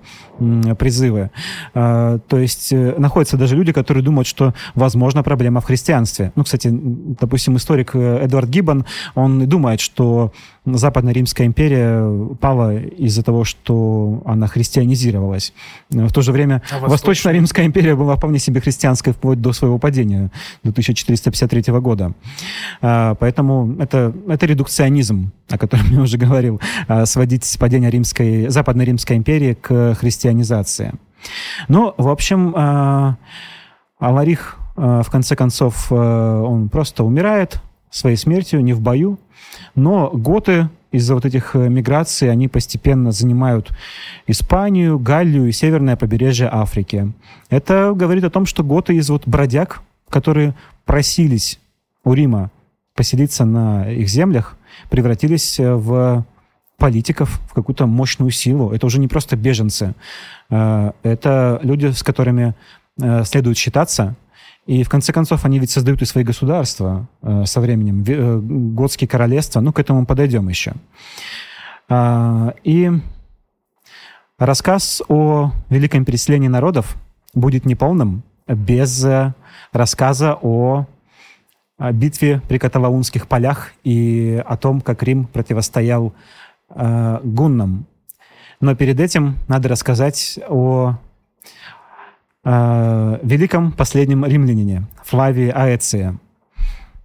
[0.78, 1.30] призывы.
[1.74, 6.32] А, то есть э, находятся даже люди, которые думают, что, возможно, проблема в христианстве.
[6.36, 10.34] Ну, кстати, допустим, историк э, Эдвард Гиббон, он думает, что
[10.64, 15.53] Западная Римская империя пала из-за того, что она христианизировалась.
[15.89, 19.80] В то же время а Восточная Римская империя была вполне себе христианской вплоть до своего
[19.80, 20.30] падения
[20.62, 22.14] 1453 года.
[22.80, 28.86] А, поэтому это, это редукционизм, о котором я уже говорил, а, сводить падение Римской, Западной
[28.86, 30.93] Римской империи к христианизации.
[31.68, 32.55] Ну, в общем,
[33.99, 39.19] Аларих, в конце концов, он просто умирает своей смертью, не в бою,
[39.75, 43.71] но готы из-за вот этих э, миграций, они постепенно занимают
[44.27, 47.13] Испанию, Галлию и северное побережье Африки.
[47.49, 50.53] Это говорит о том, что готы из вот бродяг, которые
[50.85, 51.59] просились
[52.03, 52.51] у Рима
[52.93, 54.57] поселиться на их землях,
[54.89, 56.25] превратились э, в
[56.77, 58.71] политиков, в какую-то мощную силу.
[58.71, 59.93] Это уже не просто беженцы.
[60.49, 62.53] Э, это люди, с которыми
[63.23, 64.15] следует считаться,
[64.66, 68.39] и в конце концов они ведь создают и свои государства э, со временем, э,
[68.76, 70.74] готские королевства, ну к этому подойдем еще.
[71.89, 72.91] А, и
[74.38, 76.95] рассказ о великом переселении народов
[77.34, 79.34] будет неполным без э,
[79.74, 80.86] рассказа о
[81.93, 86.14] битве при Каталаунских полях и о том, как Рим противостоял
[86.70, 87.88] э, гуннам.
[88.59, 90.97] Но перед этим надо рассказать о
[92.43, 96.19] э, великом последнем римлянине Флавии Аэция.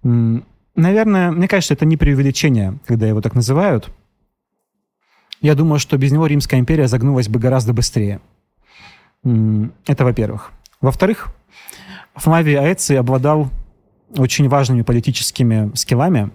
[0.03, 3.89] Наверное, мне кажется, это не преувеличение, когда его так называют.
[5.41, 8.21] Я думаю, что без него Римская империя загнулась бы гораздо быстрее.
[9.23, 10.51] Это во-первых.
[10.81, 11.29] Во-вторых,
[12.15, 13.49] Флавий Аэций обладал
[14.15, 16.31] очень важными политическими скиллами,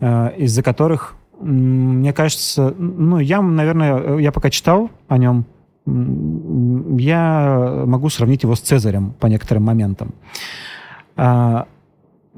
[0.00, 5.46] э, из-за которых, мне кажется, ну, я, наверное, я пока читал о нем,
[5.86, 10.14] я могу сравнить его с Цезарем по некоторым моментам.
[11.16, 11.66] А,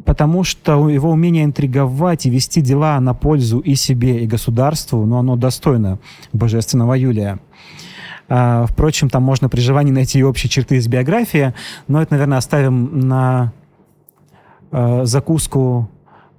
[0.04, 5.16] потому что его умение интриговать и вести дела на пользу и себе, и государству, ну,
[5.16, 5.98] оно достойно
[6.32, 7.40] божественного Юлия.
[8.28, 11.54] А, впрочем, там можно при желании найти и общие черты из биографии,
[11.88, 13.52] но это, наверное, оставим на
[14.70, 15.88] а, закуску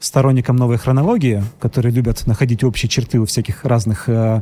[0.04, 4.42] сторонникам новой хронологии, которые любят находить общие черты у всяких разных э,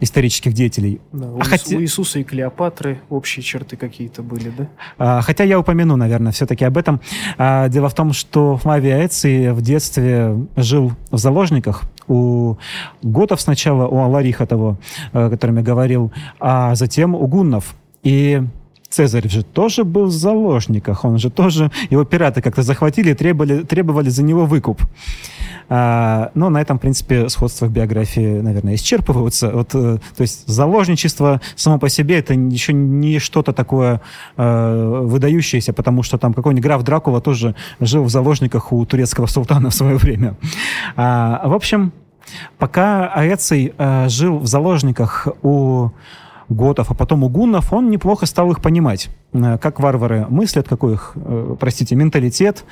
[0.00, 1.00] исторических деятелей.
[1.12, 1.76] Да, у, а хотя...
[1.76, 4.68] у Иисуса и Клеопатры общие черты какие-то были, да?
[4.96, 7.02] А, хотя я упомяну, наверное, все-таки об этом.
[7.36, 12.56] А, дело в том, что Флавий Эций в детстве жил в заложниках у
[13.02, 14.78] готов сначала, у Алариха того,
[15.12, 17.74] о котором я говорил, а затем у гуннов.
[18.02, 18.42] И
[18.96, 23.62] Цезарь же тоже был в заложниках, он же тоже, его пираты как-то захватили и требовали,
[23.62, 24.80] требовали за него выкуп.
[25.68, 29.50] А, но на этом, в принципе, сходства в биографии, наверное, исчерпываются.
[29.50, 34.00] Вот, э, то есть заложничество само по себе это еще не что-то такое
[34.38, 39.68] э, выдающееся, потому что там какой-нибудь граф Дракула тоже жил в заложниках у турецкого султана
[39.68, 40.38] в свое время.
[40.96, 41.92] А, в общем,
[42.56, 45.90] пока Аэций э, жил в заложниках у
[46.48, 50.94] готов, а потом у гуннов, он неплохо стал их понимать, э, как варвары мыслят, какой
[50.94, 52.64] их, э, простите, менталитет.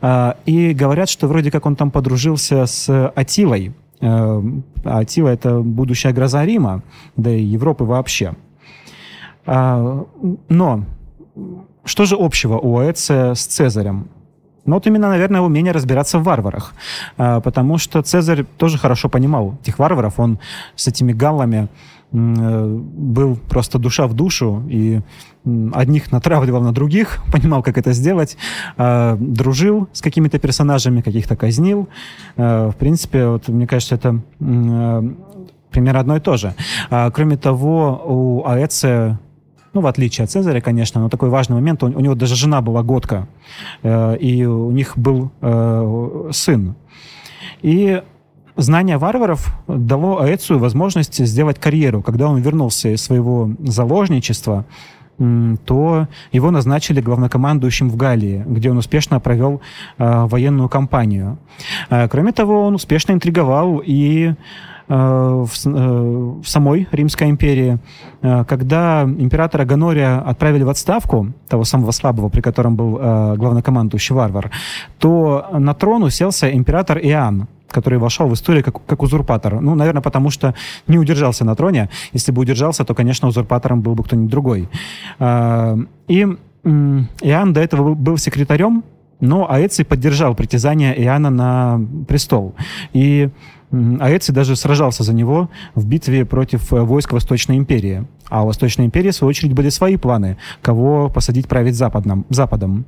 [0.00, 3.74] Э, и говорят, что вроде как он там подружился с Атилой.
[4.84, 6.82] Атила— это будущая гроза Рима,
[7.16, 8.34] да и Европы вообще.
[9.46, 10.84] Но
[11.84, 14.08] что же общего у Эция с Цезарем?
[14.66, 16.74] Ну вот именно, наверное, умение разбираться в варварах.
[17.16, 20.20] Потому что Цезарь тоже хорошо понимал этих варваров.
[20.20, 20.40] Он
[20.74, 21.68] с этими галлами
[22.12, 25.00] был просто душа в душу и
[25.72, 28.36] одних натравливал на других, понимал, как это сделать,
[28.76, 31.88] э, дружил с какими-то персонажами, каких-то казнил.
[32.36, 34.20] Э, в принципе, вот, мне кажется, это
[35.70, 36.54] примерно одно и то же.
[36.90, 39.18] А, кроме того, у Аэция
[39.76, 42.82] ну, в отличие от Цезаря, конечно, но такой важный момент, у, него даже жена была
[42.82, 43.28] годка,
[43.82, 46.74] э, и у них был э, сын.
[47.60, 48.02] И
[48.56, 52.02] знание варваров дало Аэцию возможность сделать карьеру.
[52.02, 54.64] Когда он вернулся из своего заложничества,
[55.18, 59.62] то его назначили главнокомандующим в Галлии, где он успешно провел
[59.96, 61.38] э, военную кампанию.
[61.88, 64.34] Э, кроме того, он успешно интриговал и э,
[64.88, 67.78] в, э, в самой Римской империи.
[68.20, 74.14] Э, когда императора Гонория отправили в отставку, того самого слабого, при котором был э, главнокомандующий
[74.14, 74.50] варвар,
[74.98, 79.60] то на трон уселся император Иоанн, который вошел в историю как, как узурпатор.
[79.60, 80.54] Ну, наверное, потому что
[80.86, 81.90] не удержался на троне.
[82.14, 84.68] Если бы удержался, то, конечно, узурпатором был бы кто-нибудь другой.
[85.18, 85.76] А,
[86.08, 86.26] и
[86.64, 88.82] Иоанн до этого был секретарем,
[89.20, 92.54] но Аэций поддержал притязание Иоанна на престол.
[92.94, 93.28] И
[94.00, 98.06] Аэций даже сражался за него в битве против э, войск Восточной империи.
[98.28, 102.84] А у Восточной империи, в свою очередь, были свои планы, кого посадить править западным, Западом.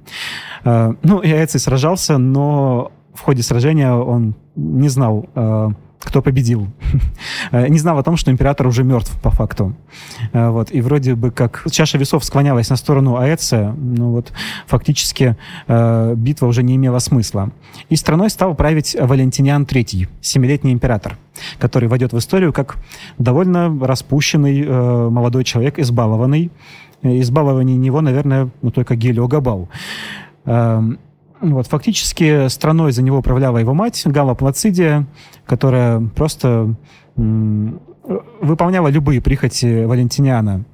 [0.64, 6.68] А, ну, и Аэций сражался, но в ходе сражения он не знал, э, кто победил.
[7.50, 9.74] Э, не знал о том, что император уже мертв по факту.
[10.32, 10.70] Э, вот.
[10.70, 14.32] И вроде бы как чаша весов склонялась на сторону Аэция, но вот
[14.66, 17.50] фактически битва уже не имела смысла.
[17.88, 21.16] И страной стал править Валентиниан III, семилетний император,
[21.58, 22.76] который войдет в историю как
[23.18, 26.50] довольно распущенный молодой человек, избалованный.
[27.02, 29.68] Избалованный него, наверное, ну, только Гелио Габал.
[30.44, 30.98] Эм,
[31.40, 35.06] вот, фактически страной за него управляла его мать, Гала Плацидия,
[35.46, 36.74] которая просто
[37.16, 40.64] выполняла любые прихоти Валентиниана.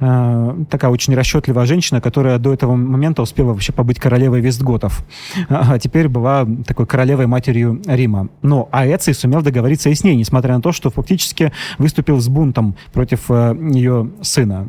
[0.00, 5.04] Э, такая очень расчетливая женщина, которая до этого момента успела вообще побыть королевой Вестготов,
[5.48, 8.28] а теперь была такой королевой матерью Рима.
[8.42, 12.76] Но Аэций сумел договориться и с ней, несмотря на то, что фактически выступил с бунтом
[12.92, 14.68] против э, ее сына.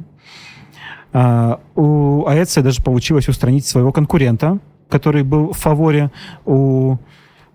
[1.11, 4.59] Э, у Аэция даже получилось устранить своего конкурента,
[4.89, 6.11] который был в фаворе
[6.45, 6.97] у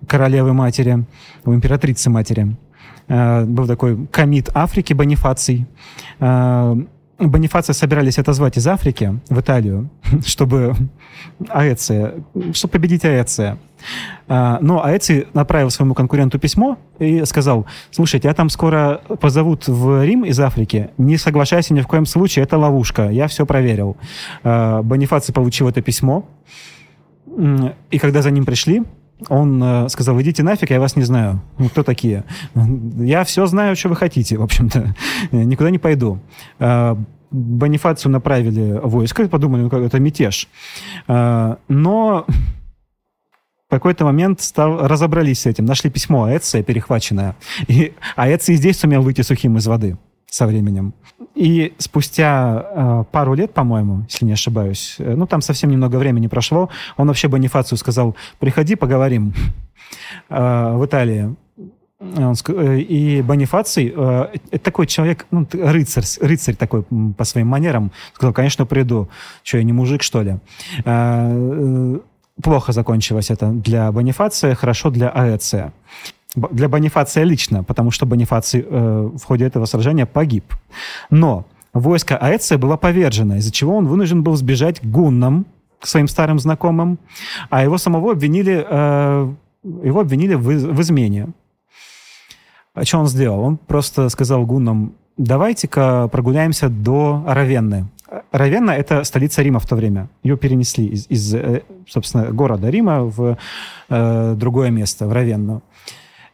[0.06, 1.04] королевы матери,
[1.44, 2.56] у императрицы матери.
[3.08, 5.66] Э, был такой комит Африки Бонифаций.
[6.20, 6.76] Э,
[7.18, 9.90] Бонифация собирались отозвать из Африки в Италию,
[10.24, 10.74] чтобы
[11.50, 12.14] Аэция,
[12.54, 13.58] чтобы победить Аэция.
[14.28, 20.04] Э, но Аэций направил своему конкуренту письмо и сказал, слушайте, я там скоро позовут в
[20.04, 23.96] Рим из Африки, не соглашайся ни в коем случае, это ловушка, я все проверил.
[24.42, 26.24] Бонифаций получил это письмо,
[27.90, 28.82] и когда за ним пришли,
[29.28, 31.40] он э, сказал, идите нафиг, я вас не знаю.
[31.58, 32.24] Ну, кто такие?
[32.96, 34.94] Я все знаю, что вы хотите, в общем-то.
[35.32, 36.18] Никуда не пойду.
[36.58, 36.96] Э,
[37.30, 40.48] Бонифацию направили войско, подумали, ну, это мятеж.
[41.06, 42.26] Э, но
[43.68, 47.36] в какой-то момент стал, разобрались с этим, нашли письмо Аэция перехваченное.
[47.68, 49.96] И Аэций здесь сумел выйти сухим из воды
[50.30, 50.94] со временем.
[51.34, 56.28] И спустя э, пару лет, по-моему, если не ошибаюсь, э, ну там совсем немного времени
[56.28, 59.34] прошло, он вообще Бонифацию сказал, приходи, поговорим
[60.28, 61.34] э, в Италии.
[62.00, 66.84] Э, и Бонифаций, э, это такой человек, ну, рыцарь, рыцарь такой
[67.16, 69.08] по своим манерам, сказал, конечно, приду.
[69.42, 70.36] Что, я не мужик, что ли?
[70.84, 71.98] Э, э,
[72.42, 75.72] плохо закончилось это для Бонифация, хорошо для Аэция
[76.34, 80.54] для Бонифация лично, потому что Бонифаций э, в ходе этого сражения погиб.
[81.10, 85.46] Но войско Аэция было повержено, из-за чего он вынужден был сбежать к гуннам,
[85.80, 86.98] к своим старым знакомым,
[87.48, 91.28] а его самого обвинили, э, его обвинили в, в измене.
[92.74, 93.40] А что он сделал?
[93.40, 97.88] Он просто сказал гуннам, давайте-ка прогуляемся до Равенны.
[98.32, 100.08] Равенна— это столица Рима в то время.
[100.22, 103.36] Ее перенесли из, из э, собственно, города Рима в
[103.88, 105.62] э, другое место, в Равенну.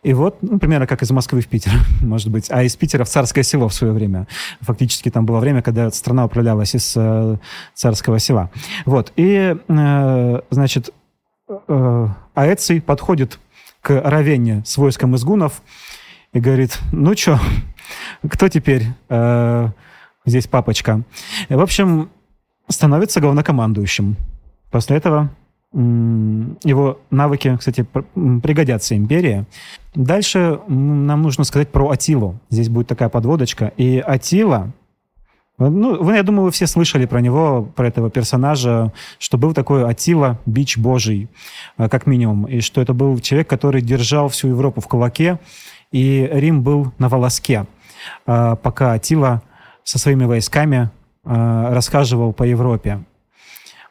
[0.03, 3.09] И вот, ну, примерно как из Москвы в Питер, может быть, а из Питера в
[3.09, 4.27] Царское село в свое время.
[4.61, 7.39] Фактически там было время, когда страна управлялась из э,
[7.75, 8.51] Царского села.
[8.85, 10.91] Вот, и, э, значит,
[11.49, 13.39] э, Аэций подходит
[13.81, 15.25] к Равенне с войском из
[16.33, 17.41] и говорит, ну что,
[18.29, 19.69] кто теперь э,
[20.25, 21.03] здесь папочка?
[21.49, 22.11] В общем,
[22.69, 24.17] становится главнокомандующим.
[24.71, 25.31] После этого
[25.73, 29.45] его навыки, кстати, пригодятся империи.
[29.95, 32.39] Дальше нам нужно сказать про Атилу.
[32.51, 33.73] Здесь будет такая подводочка.
[33.77, 34.73] И Атила,
[35.59, 39.89] ну, вы, я думаю, вы все слышали про него, про этого персонажа, что был такой
[39.89, 41.29] Атила, бич божий,
[41.79, 45.39] э, как минимум, и что это был человек, который держал всю Европу в кулаке,
[45.93, 47.67] и Рим был на волоске,
[48.27, 49.43] э, пока Атила
[49.83, 50.91] со своими войсками
[51.25, 53.01] э, расхаживал по Европе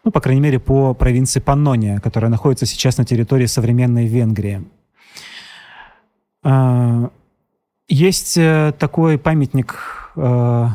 [0.05, 4.63] ну, по крайней мере, по провинции Паннония, которая находится сейчас на территории современной Венгрии.
[6.43, 7.09] А,
[7.87, 10.67] есть э, такой памятник э,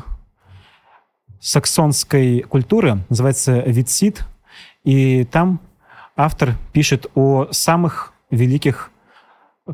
[1.41, 4.25] саксонской культуры, называется Витсид,
[4.83, 5.61] и там
[6.17, 8.91] автор пишет о самых великих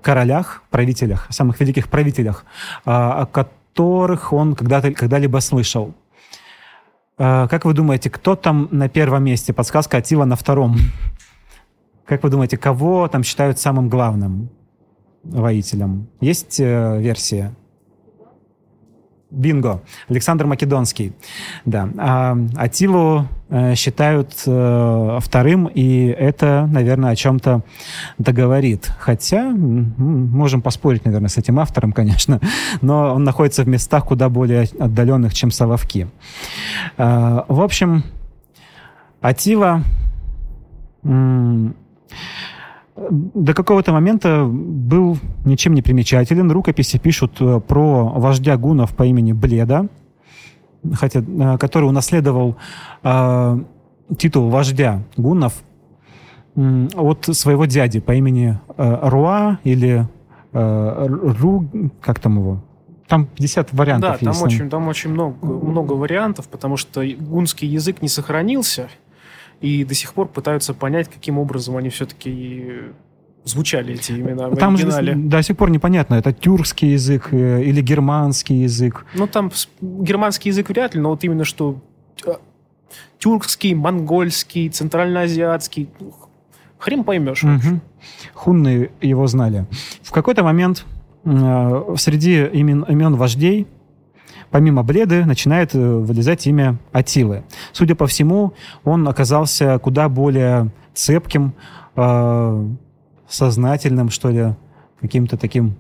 [0.02, 2.44] королях, правителях, самых великих правителях,
[2.84, 5.94] а, о которых он когда-то, когда-либо слышал.
[7.19, 9.53] А, как вы думаете, кто там на первом месте?
[9.53, 10.77] Подсказка Атила на втором.
[12.05, 14.51] Как вы думаете, кого там считают самым главным
[15.25, 16.09] воителем?
[16.21, 17.55] Есть э, версия?
[19.31, 19.83] Бинго.
[20.09, 21.12] Александр Македонский.
[21.64, 21.89] Да.
[21.99, 27.62] А Атилу э, считают э, вторым, и это, наверное, о чем-то
[28.18, 28.91] договорит.
[29.01, 32.41] Хотя, можем поспорить, наверное, с этим автором, конечно,
[32.83, 36.09] но он находится в местах куда более отдаленных, чем Соловки.
[36.97, 38.05] Э, в общем,
[39.20, 39.83] Атила
[42.97, 46.51] до какого-то момента был ничем не примечателен.
[46.51, 49.88] Рукописи пишут э, про вождя гунов по имени Бледа,
[50.94, 52.57] хотя, э, который унаследовал
[53.03, 53.59] э,
[54.16, 55.62] титул вождя гуннов
[56.94, 60.09] от своего дяди по имени э, Руа или
[60.53, 61.07] э,
[61.38, 61.68] Ру,
[62.01, 62.62] как там его?
[63.09, 64.42] Там 50 вариантов да, там есть.
[64.42, 68.88] Очень, там очень много, много вариантов, потому что гунский язык не сохранился,
[69.61, 72.92] и до сих пор пытаются понять, каким образом они все-таки
[73.44, 75.14] звучали эти имена в там оригинале.
[75.14, 79.07] Же до сих пор непонятно, это тюркский язык э, или германский язык.
[79.14, 79.50] Ну, там
[79.80, 81.80] германский язык вряд ли, но вот именно что
[82.26, 82.34] э,
[83.18, 85.88] тюркский, монгольский, центральноазиатский,
[86.78, 87.44] хрен поймешь.
[87.44, 87.80] Угу.
[88.34, 89.66] Хунны его знали.
[90.02, 90.84] В какой-то момент
[91.24, 93.66] э, среди имен, имен вождей
[94.51, 97.44] помимо Бледы начинает э, вылезать имя Атилы.
[97.72, 101.55] Судя по всему, он оказался куда более цепким,
[101.97, 102.68] э,
[103.28, 104.55] сознательным, что ли,
[105.01, 105.76] каким-то таким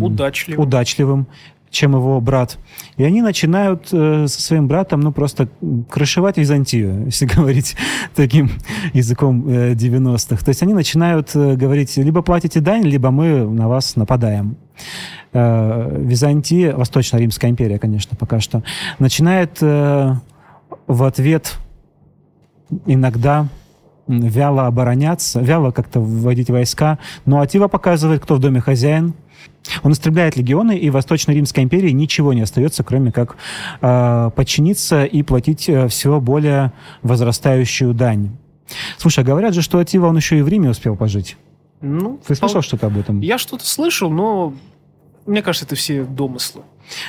[0.00, 0.66] удачливым.
[0.66, 1.26] удачливым,
[1.70, 2.58] чем его брат.
[2.96, 5.48] И они начинают э, со своим братом, ну, просто
[5.90, 7.76] крышевать Византию, если говорить
[8.14, 8.50] таким
[8.92, 10.44] языком э, 90-х.
[10.44, 14.56] То есть они начинают э, говорить, либо платите дань, либо мы на вас нападаем.
[15.32, 18.62] Э, Византия, Восточно-Римская империя, конечно, пока что,
[18.98, 20.14] начинает э,
[20.86, 21.58] в ответ
[22.86, 23.48] иногда
[24.08, 26.98] вяло обороняться, вяло как-то вводить войска.
[27.24, 29.14] Но Атива показывает, кто в доме хозяин.
[29.82, 33.36] Он истребляет легионы, и Восточно-Римской империи ничего не остается, кроме как
[33.80, 36.72] э, подчиниться и платить э, все более
[37.02, 38.30] возрастающую дань.
[38.98, 41.36] Слушай, а говорят же, что Атива, он еще и в Риме успел пожить.
[41.80, 42.62] Ну, Ты слышал пол...
[42.62, 43.20] что-то об этом?
[43.20, 44.54] Я что-то слышал, но
[45.26, 46.62] мне кажется, это все домыслы.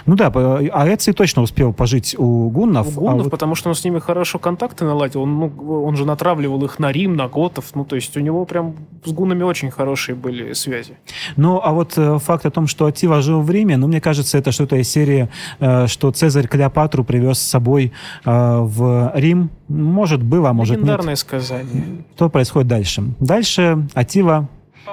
[0.05, 2.88] Ну да, а Эций точно успел пожить у гуннов.
[2.97, 3.32] У гуннов, а вот...
[3.32, 5.21] потому что он с ними хорошо контакты наладил.
[5.21, 7.65] Он, ну, он же натравливал их на Рим, на готов.
[7.75, 8.75] Ну, то есть у него прям
[9.05, 10.97] с гуннами очень хорошие были связи.
[11.36, 14.38] Ну, а вот э, факт о том, что Атива жил в Риме, ну, мне кажется,
[14.38, 17.91] это что-то из серии, э, что Цезарь Клеопатру привез с собой
[18.25, 19.49] э, в Рим.
[19.67, 21.19] Может, было, а может, Легендарное нет.
[21.19, 22.05] сказание.
[22.15, 23.03] Что происходит дальше?
[23.19, 24.47] Дальше Атила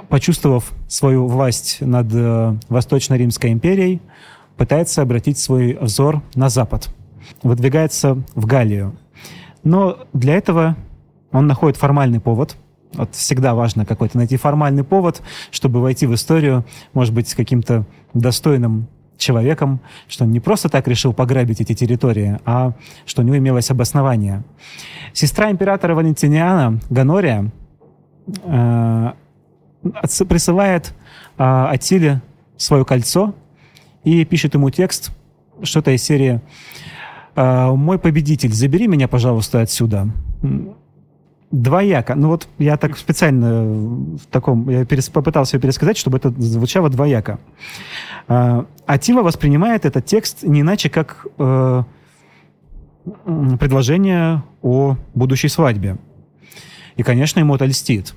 [0.09, 4.01] почувствовав свою власть над э, Восточно-Римской империей,
[4.57, 6.89] пытается обратить свой взор на запад,
[7.43, 8.97] выдвигается в Галлию.
[9.63, 10.77] Но для этого
[11.33, 12.57] он находит формальный повод.
[12.93, 17.85] Вот всегда важно какой-то найти формальный повод, чтобы войти в историю, может быть, с каким-то
[18.13, 18.87] достойным
[19.17, 22.73] человеком, что он не просто так решил пограбить эти территории, а
[23.07, 24.45] что у него имелось обоснование.
[25.13, 27.51] Сестра императора Валентиниана, Ганория,
[28.45, 29.13] э,
[30.29, 30.95] присылает
[31.37, 32.23] а, Атиле
[32.57, 33.35] свое кольцо
[34.05, 35.11] и пишет ему текст,
[35.63, 36.41] что-то из серии
[37.37, 40.09] мой победитель, забери меня, пожалуйста, отсюда
[41.55, 42.15] двояко.
[42.15, 43.65] Ну вот я так специально
[44.17, 47.39] в таком, я перес, попытался пересказать, чтобы это звучало двояко.
[48.27, 51.83] А, Атила воспринимает этот текст не иначе, как э,
[53.61, 55.99] предложение о будущей свадьбе.
[56.97, 58.15] И, конечно, ему это льстит.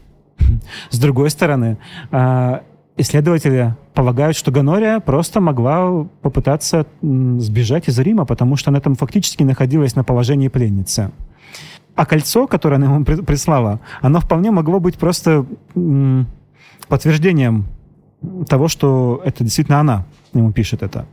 [0.90, 1.78] С другой стороны,
[2.12, 2.60] э,
[2.98, 9.44] исследователи полагают, что Ганория просто могла попытаться сбежать из Рима, потому что она там фактически
[9.44, 11.12] находилась на положении пленницы.
[11.96, 15.46] А кольцо, которое она ему прислала, оно вполне могло быть просто
[16.88, 17.66] подтверждением
[18.48, 21.06] того, что это действительно она ему пишет это.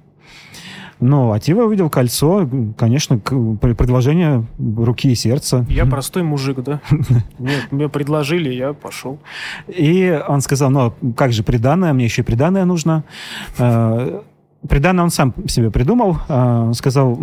[1.00, 5.66] Но Атива увидел кольцо, конечно, предложение руки и сердца.
[5.68, 6.80] Я простой мужик, да?
[7.38, 9.18] Нет, мне предложили, я пошел.
[9.68, 13.04] И он сказал, ну, как же приданное, мне еще и приданное нужно.
[13.58, 14.22] Э,
[14.68, 17.18] Приданное он сам себе придумал, э, сказал,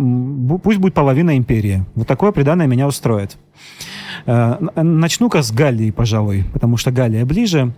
[0.62, 1.84] пусть будет половина империи.
[1.96, 3.36] Вот такое приданное меня устроит.
[4.26, 7.72] Э, начну-ка с Галлии, пожалуй, потому что Галлия ближе.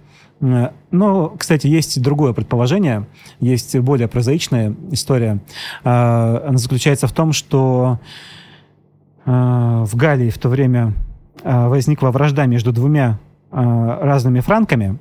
[0.44, 3.06] Э, но, кстати, есть другое предположение,
[3.40, 5.40] есть более прозаичная история.
[5.84, 7.98] Э, она заключается в том, что
[9.24, 10.92] э, в Галлии в то время
[11.42, 13.18] возникла вражда между двумя
[13.50, 14.98] разными франками.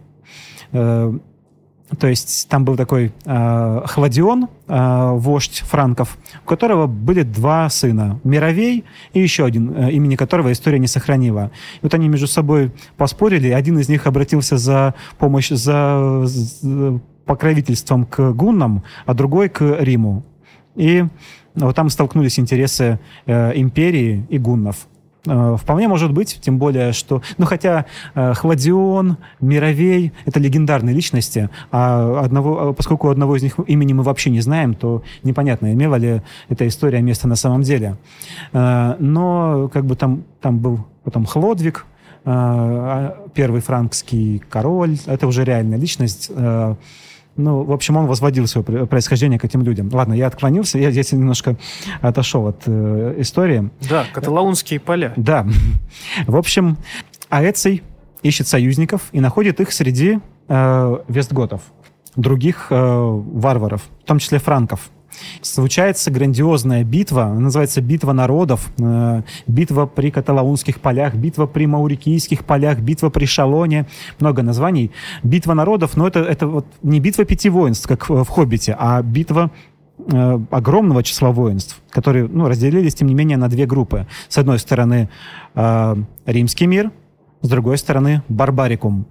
[2.00, 8.20] То есть там был такой э, Хладион, э, вождь франков, у которого были два сына,
[8.24, 11.52] Мировей и еще один, э, имени которого история не сохранила.
[11.76, 18.06] И вот они между собой поспорили, один из них обратился за помощь, за, за покровительством
[18.06, 20.24] к гуннам, а другой к Риму.
[20.76, 21.06] И
[21.56, 24.88] вот там столкнулись интересы э, империи и гуннов.
[25.26, 27.22] Э, вполне может быть, тем более, что...
[27.38, 33.56] Ну, хотя э, Хладион, Мировей— это легендарные личности, а одного, а поскольку одного из них
[33.68, 37.96] имени мы вообще не знаем, то непонятно, имела ли эта история место на самом деле.
[38.52, 41.86] Э, но как бы там, там был потом Хлодвиг,
[42.26, 46.32] а первый франкский король, это уже реальная личность,
[47.36, 49.90] ну, в общем, он возводил свое происхождение к этим людям.
[49.92, 51.56] Ладно, я отклонился, я здесь немножко
[52.02, 53.72] отошел от э, истории.
[53.90, 55.14] Да, каталаунские поля.
[55.16, 55.48] Да.
[56.28, 56.78] В общем,
[57.30, 57.82] Аэций
[58.22, 61.62] ищет союзников и находит их среди э, вестготов,
[62.16, 64.92] других э, варваров, в том числе франков
[65.42, 72.80] случается грандиозная битва, называется «Битва народов», э, битва при Каталаунских полях, битва при Маурикийских полях,
[72.80, 73.86] битва при Шалоне,
[74.20, 74.92] много названий.
[75.24, 79.52] Битва народов, но это, это вот не битва пяти воинств, как в, «Хоббите», а битва
[79.98, 84.08] э, огромного числа воинств, которые ну, разделились, тем не менее, на две группы.
[84.30, 85.10] С одной стороны,
[85.56, 85.96] э,
[86.26, 86.92] римский мир,
[87.42, 89.06] с другой стороны, барбарикум.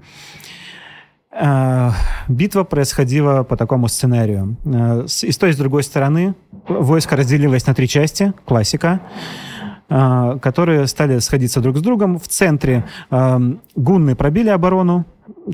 [1.32, 1.92] Э,
[2.28, 4.56] битва происходила по такому сценарию.
[4.64, 6.34] Э, и с той, и с другой стороны
[6.68, 9.00] войско разделилось на три части, классика,
[9.88, 12.18] э, которые стали сходиться друг с другом.
[12.18, 15.06] В центре гунны пробили оборону,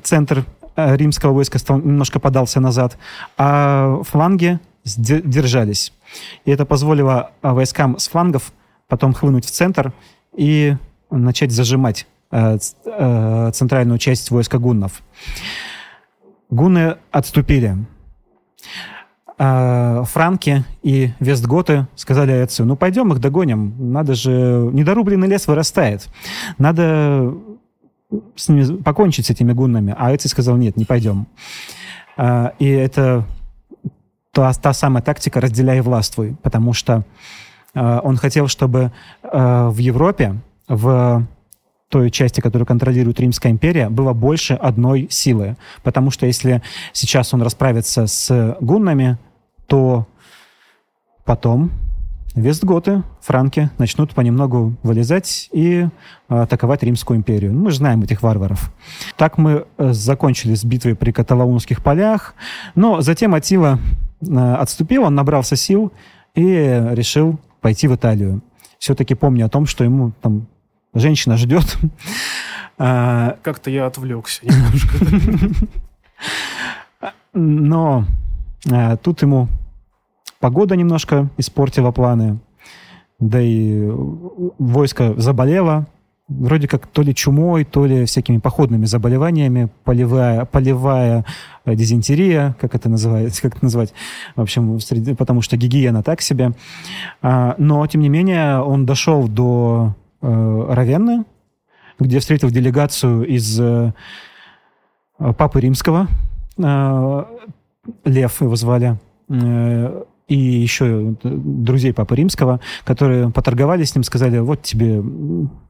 [0.02, 0.44] центр
[0.76, 2.98] римского войска стал, немножко подался назад,
[3.36, 5.92] а фланги держались.
[6.44, 8.52] И это позволило войскам с флангов
[8.86, 9.92] потом хлынуть в центр
[10.36, 10.76] и
[11.10, 15.02] начать зажимать центральную часть войска гуннов.
[16.50, 17.76] Гуны отступили.
[19.40, 24.30] А франки и вестготы сказали отцу, ну пойдем их догоним, надо же,
[24.72, 26.08] недорубленный лес вырастает,
[26.58, 27.34] надо
[28.34, 29.94] с ними покончить с этими гуннами.
[29.96, 31.28] А Эций сказал, нет, не пойдем.
[32.18, 33.26] И это
[34.32, 37.04] та, та самая тактика «разделяй и властвуй», потому что
[37.74, 38.90] он хотел, чтобы
[39.22, 40.34] в Европе,
[40.66, 41.28] в
[41.88, 45.56] той части, которую контролирует Римская империя, было больше одной силы.
[45.82, 46.62] Потому что если
[46.92, 49.18] сейчас он расправится с гуннами,
[49.66, 50.06] то
[51.24, 51.70] потом
[52.34, 55.88] вестготы, франки начнут понемногу вылезать и
[56.28, 57.52] атаковать Римскую империю.
[57.52, 58.70] Мы же знаем этих варваров.
[59.16, 62.34] Так мы э, закончили с битвой при Каталаунских полях,
[62.74, 63.78] но затем Атила
[64.20, 65.92] э, отступил, он набрался сил
[66.34, 66.42] и
[66.90, 68.42] решил пойти в Италию.
[68.78, 70.46] Все-таки помня о том, что ему там
[70.94, 71.76] женщина ждет.
[72.80, 75.68] А, Как-то я отвлекся немножко.
[77.32, 78.04] Но
[78.70, 79.48] а, тут ему
[80.38, 82.38] погода немножко испортила планы,
[83.18, 83.84] да и
[84.58, 85.86] войско заболело,
[86.28, 91.24] вроде как то ли чумой, то ли всякими походными заболеваниями, полевая, полевая
[91.66, 93.92] дизентерия, как это называется, как это назвать,
[94.36, 96.52] в общем, среди, потому что гигиена так себе.
[97.22, 101.24] А, но, тем не менее, он дошел до Э, Равенны,
[102.00, 103.92] где встретил делегацию из э,
[105.16, 106.08] Папы Римского,
[106.58, 107.24] э,
[108.04, 108.98] Лев его звали,
[110.28, 115.02] и еще друзей Папы Римского, которые поторговались с ним, сказали, вот тебе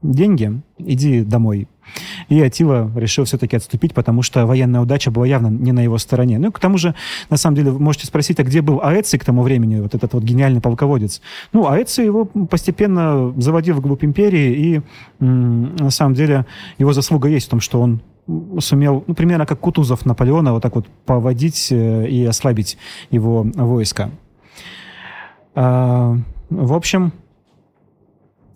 [0.01, 1.67] деньги, иди домой.
[2.27, 6.37] И Атила решил все-таки отступить, потому что военная удача была явно не на его стороне.
[6.37, 6.93] Ну, к тому же,
[7.29, 10.13] на самом деле, вы можете спросить, а где был Аэций к тому времени, вот этот
[10.13, 11.21] вот гениальный полководец?
[11.53, 14.81] Ну, Аэций его постепенно заводил в глубь империи, и
[15.19, 16.45] на самом деле
[16.77, 18.01] его заслуга есть в том, что он
[18.59, 22.77] сумел, ну, примерно как Кутузов Наполеона, вот так вот поводить э, и ослабить
[23.09, 24.11] его войско.
[25.55, 26.15] А,
[26.49, 27.13] в общем,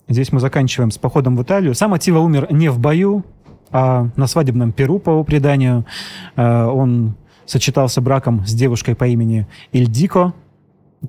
[0.07, 1.76] здесь мы заканчиваем с походом в Италию.
[1.76, 3.24] Сам Атива умер не в бою,
[3.72, 5.86] а на свадебном перу, по преданию.
[6.36, 7.15] А, он
[7.45, 10.34] сочетался браком с девушкой по имени Ильдико.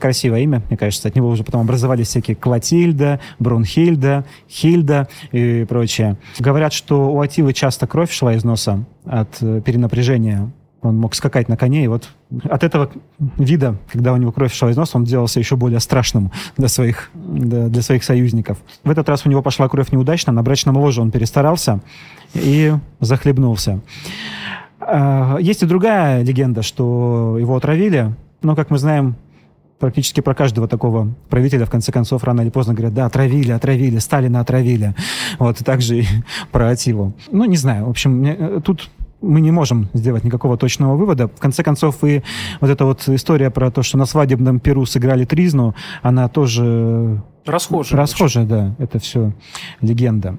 [0.00, 1.06] Красивое имя, мне кажется.
[1.06, 6.16] От него уже потом образовались всякие Клотильда, Брунхильда, Хильда и прочее.
[6.40, 10.50] Говорят, что у Атилы часто кровь шла из носа от э, перенапряжения
[10.84, 12.10] он мог скакать на коне, и вот
[12.44, 12.90] от этого
[13.38, 17.10] вида, когда у него кровь шла из носа, он делался еще более страшным для своих,
[17.14, 18.58] для своих союзников.
[18.84, 21.80] В этот раз у него пошла кровь неудачно, на брачном ложе он перестарался
[22.34, 23.80] и захлебнулся.
[24.80, 29.16] А, есть и другая легенда, что его отравили, но, как мы знаем,
[29.78, 33.98] практически про каждого такого правителя, в конце концов, рано или поздно говорят, да, отравили, отравили,
[33.98, 34.94] Сталина отравили.
[35.38, 36.06] Вот, и также и
[36.52, 37.14] про Атилу.
[37.30, 38.90] Ну, не знаю, в общем, тут
[39.24, 41.28] мы не можем сделать никакого точного вывода.
[41.28, 42.22] В конце концов, и
[42.60, 47.22] вот эта вот история про то, что на свадебном Перу сыграли тризну, она тоже...
[47.46, 48.00] Расхожая.
[48.00, 48.74] Расхожая, да.
[48.78, 49.32] Это все
[49.80, 50.38] легенда.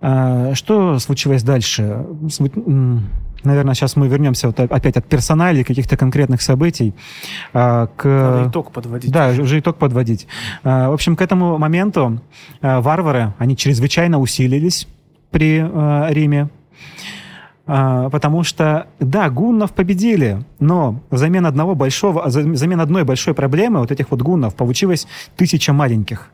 [0.00, 2.06] А, что случилось дальше?
[3.42, 6.94] Наверное, сейчас мы вернемся вот опять от персоналей, каких-то конкретных событий.
[7.52, 8.04] А, к...
[8.04, 9.10] Надо итог подводить.
[9.10, 10.26] Да, уже итог подводить.
[10.62, 12.20] А, в общем, к этому моменту
[12.60, 14.86] а, варвары, они чрезвычайно усилились
[15.30, 15.60] при
[16.12, 16.50] Риме.
[17.72, 23.92] А, потому что, да, гуннов победили, но взамен одного большого, взамен одной большой проблемы вот
[23.92, 25.06] этих вот гуннов получилось
[25.36, 26.30] тысяча маленьких.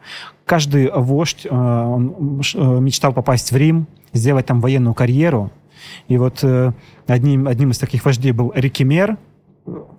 [0.46, 5.52] Каждый вождь а, э, мечтал попасть в Рим, сделать там военную карьеру.
[6.08, 6.72] И вот э,
[7.06, 9.18] одним, одним из таких вождей был Рикимер,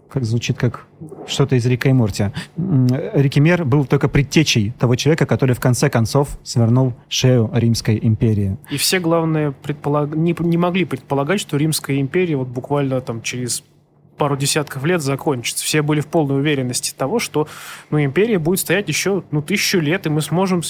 [0.09, 0.87] как звучит как
[1.27, 2.31] что-то из Рика и Морти.
[2.57, 8.57] Рикимер был только предтечей того человека, который в конце концов свернул шею Римской империи.
[8.69, 10.15] И все, главное, предполаг...
[10.15, 13.63] не, не могли предполагать, что Римская империя вот буквально там через
[14.17, 15.63] пару десятков лет закончится.
[15.63, 17.47] Все были в полной уверенности того, что
[17.89, 20.61] ну, империя будет стоять еще ну, тысячу лет, и мы сможем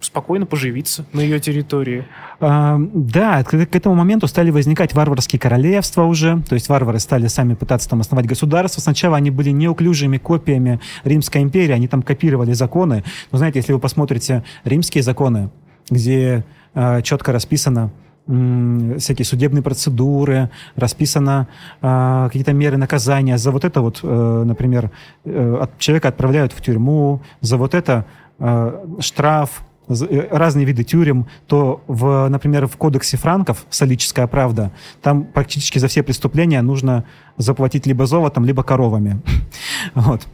[0.00, 2.06] спокойно поживиться на ее территории.
[2.40, 7.54] А, да, к, этому моменту стали возникать варварские королевства уже, то есть варвары стали сами
[7.54, 8.80] пытаться там основать государство.
[8.80, 13.04] Сначала они были неуклюжими копиями Римской империи, они там копировали законы.
[13.30, 15.50] Но знаете, если вы посмотрите римские законы,
[15.90, 16.44] где
[16.74, 17.92] э, четко расписано,
[18.26, 21.48] всякие судебные процедуры, расписано
[21.80, 23.36] э, какие-то меры наказания.
[23.36, 24.90] За вот это вот, э, например,
[25.24, 28.06] э, человека отправляют в тюрьму, за вот это
[28.38, 34.70] э, штраф, э, разные виды тюрем, то, в, например, в кодексе франков «Солическая правда»
[35.02, 37.04] там практически за все преступления нужно
[37.38, 39.20] заплатить либо золотом, либо коровами.
[39.94, 40.28] Вот.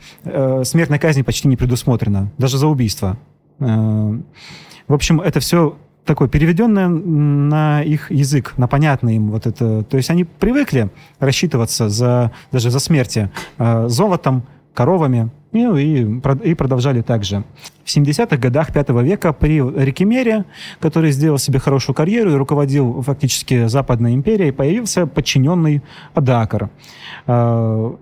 [0.67, 3.17] Смертная казнь почти не предусмотрена, даже за убийство.
[3.59, 4.23] В
[4.95, 5.77] общем, это все
[6.09, 9.85] такое переведенное на их язык, на понятный им вот это.
[9.85, 10.89] То есть они привыкли
[11.21, 14.43] рассчитываться за, даже за смерти э, золотом,
[14.75, 17.45] коровами, ну, и, и продолжали также.
[17.85, 20.45] В 70-х годах 5 века при Рикимере,
[20.81, 25.83] который сделал себе хорошую карьеру и руководил фактически Западной империей, появился подчиненный
[26.15, 26.71] Адакар.
[27.27, 27.95] Э,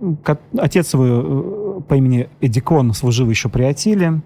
[0.58, 4.20] отец его э, по имени Эдикон служил еще при Атиле,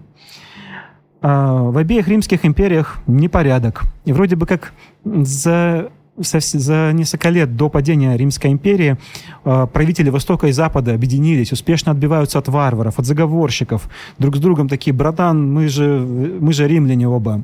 [1.21, 3.83] а, в обеих римских империях непорядок.
[4.05, 4.73] И вроде бы как
[5.03, 8.97] за за несколько лет до падения Римской империи
[9.43, 14.67] а, правители Востока и Запада объединились, успешно отбиваются от варваров, от заговорщиков, друг с другом
[14.67, 17.43] такие, братан, мы же, мы же римляне оба.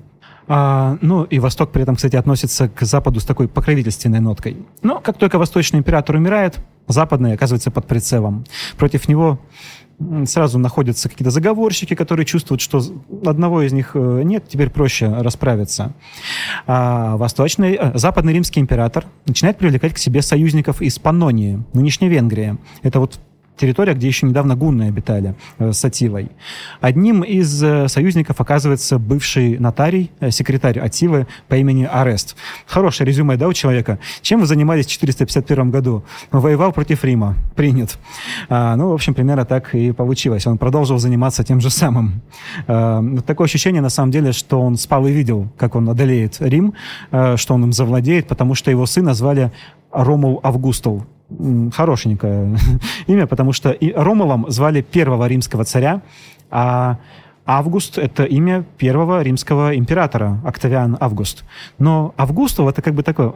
[0.49, 4.57] А, ну, и Восток при этом, кстати, относится к Западу с такой покровительственной ноткой.
[4.81, 8.45] Но как только Восточный император умирает, Западный оказывается под прицелом.
[8.77, 9.39] Против него
[10.25, 12.81] сразу находятся какие-то заговорщики, которые чувствуют, что
[13.25, 15.93] одного из них э, нет, теперь проще расправиться.
[16.67, 22.57] А восточный, э, западный римский император начинает привлекать к себе союзников из Паннонии, нынешней Венгрии.
[22.83, 23.19] Это вот
[23.57, 26.29] территория, где еще недавно гунны обитали э, с Атилой.
[26.79, 32.35] Одним из э, союзников оказывается бывший нотарий, э, секретарь Атилы по имени Арест.
[32.65, 33.99] Хорошее резюме, да, у человека?
[34.21, 36.03] Чем вы занимались в 451 году?
[36.31, 37.35] Воевал против Рима.
[37.55, 37.97] Принят.
[38.49, 40.47] А, ну, в общем, примерно так и получилось.
[40.47, 42.21] Он продолжил заниматься тем же самым.
[42.67, 46.73] А, такое ощущение, на самом деле, что он спал и видел, как он одолеет Рим,
[47.09, 49.51] что он им завладеет, потому что его сына звали
[49.91, 51.05] Ромул Августул.
[51.73, 52.57] Хорошенькое
[53.07, 56.01] имя, потому что и Ромулом звали первого римского царя,
[56.49, 56.97] а
[57.49, 61.45] Август— это имя первого римского императора, Октавиан Август.
[61.79, 63.31] Но Августов— это как бы такой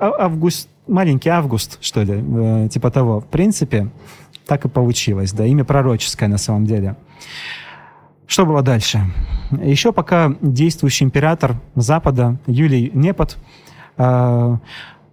[0.00, 3.20] а, Август, маленький Август, что ли, э, типа того.
[3.20, 3.90] В принципе,
[4.44, 6.96] так и получилось, да, имя пророческое на самом деле.
[8.26, 9.02] Что было дальше?
[9.62, 13.36] Еще пока действующий император Запада Юлий Непот
[13.98, 14.56] э,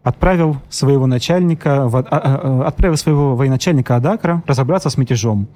[0.03, 5.47] отправил своего начальника, а, а, отправил своего военачальника Адакра разобраться с мятежом.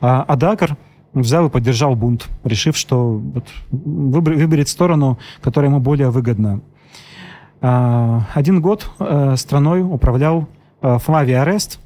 [0.00, 0.76] А Адакр
[1.12, 3.22] взял и поддержал бунт, решив, что
[3.70, 6.60] выберет сторону, которая ему более выгодна.
[7.60, 10.48] Один год э, страной управлял
[10.82, 11.80] э, Флавий Арест,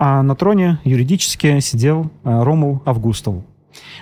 [0.00, 3.44] а, на троне юридически сидел э, Ромул Августов.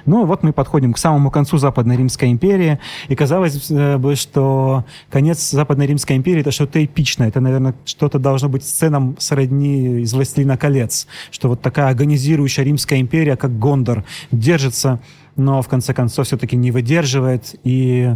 [0.06, 2.78] Ну, вот мы подходим к самому концу Западной Римской империи,
[3.08, 8.48] и казалось бы, что конец Западной Римской империи— это что-то эпичное, это, наверное, что-то должно
[8.48, 15.00] быть сценам сродни из «Властелина колец», что вот такая агонизирующая Римская империя, как Гондор, держится,
[15.36, 18.14] но в конце концов все-таки не выдерживает и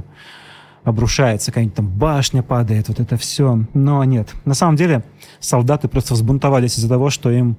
[0.84, 3.64] обрушается, какая-нибудь там башня падает, вот это все.
[3.72, 4.34] Но нет.
[4.44, 5.04] На самом деле
[5.38, 7.56] солдаты просто взбунтовались из-за того, что им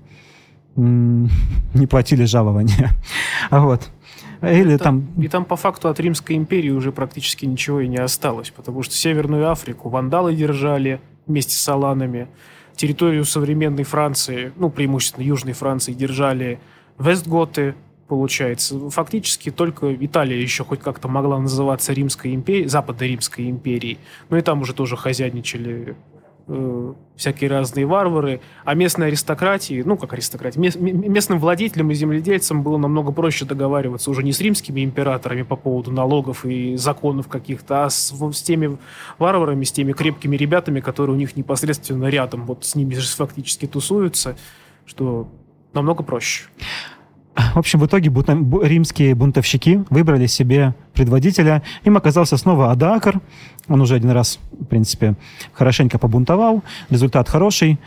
[0.75, 2.91] не платили жалования.
[3.49, 3.89] А вот.
[4.41, 5.23] Или и там, там...
[5.23, 8.93] И там по факту от Римской империи уже практически ничего и не осталось, потому что
[8.93, 12.27] Северную Африку вандалы держали вместе с аланами,
[12.75, 16.59] территорию современной Франции, ну, преимущественно Южной Франции, держали
[16.99, 17.75] Вестготы,
[18.07, 18.89] получается.
[18.89, 24.41] Фактически только Италия еще хоть как-то могла называться Римской империей, Западной Римской империей, но и
[24.41, 25.95] там уже тоже хозяйничали
[26.47, 32.77] э, всякие разные варвары, а местной аристократии, ну, как аристократии, местным владетелям и земледельцам было
[32.77, 37.89] намного проще договариваться уже не с римскими императорами по поводу налогов и законов каких-то, а
[37.89, 38.77] с, с теми
[39.19, 43.67] варварами, с теми крепкими ребятами, которые у них непосредственно рядом, вот с ними же фактически
[43.67, 44.37] тусуются,
[44.85, 45.27] что
[45.73, 46.45] намного проще.
[47.35, 51.63] В общем, в итоге римские бунтовщики выбрали себе предводителя.
[51.83, 53.21] Им оказался снова Адакар.
[53.67, 55.15] Он уже один раз, в принципе,
[55.53, 56.63] хорошенько побунтовал.
[56.89, 57.79] Результат хороший.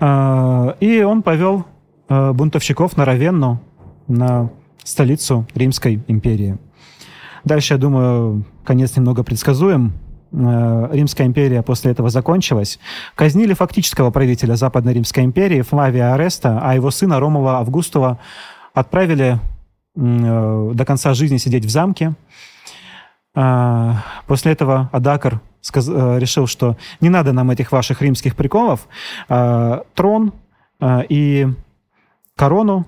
[0.00, 1.66] А, и он повел
[2.08, 3.60] а, бунтовщиков на Равенну,
[4.08, 4.50] на
[4.82, 6.56] столицу Римской империи.
[7.44, 9.92] Дальше, я думаю, конец немного предсказуем.
[10.32, 12.78] А, Римская империя после этого закончилась.
[13.14, 18.18] Казнили фактического правителя Западной Римской империи Флавия Ареста, а его сына Ромова Августова
[18.74, 19.38] отправили
[19.96, 22.14] э, до конца жизни сидеть в замке.
[23.36, 25.40] А, после этого Адакар
[25.74, 28.86] э, решил, что не надо нам этих ваших римских приколов.
[29.28, 30.32] А, трон
[30.80, 31.48] а, и
[32.36, 32.86] корону,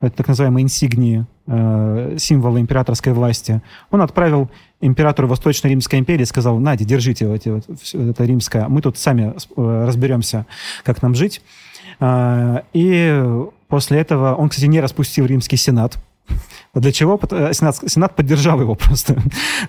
[0.00, 4.48] это так называемые инсигнии, э, символы императорской власти, он отправил
[4.80, 10.46] императору Восточной Римской империи, сказал, Надя, держите вот, это римское, мы тут сами разберемся,
[10.84, 11.42] как нам жить.
[12.00, 15.98] И После этого он, кстати, не распустил римский сенат.
[16.74, 17.18] Для чего?
[17.30, 19.16] Э, сенат, сенат поддержал его просто.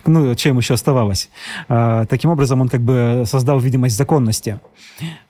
[0.06, 1.30] ну, чем еще оставалось.
[1.68, 4.60] А, таким образом, он как бы создал видимость законности.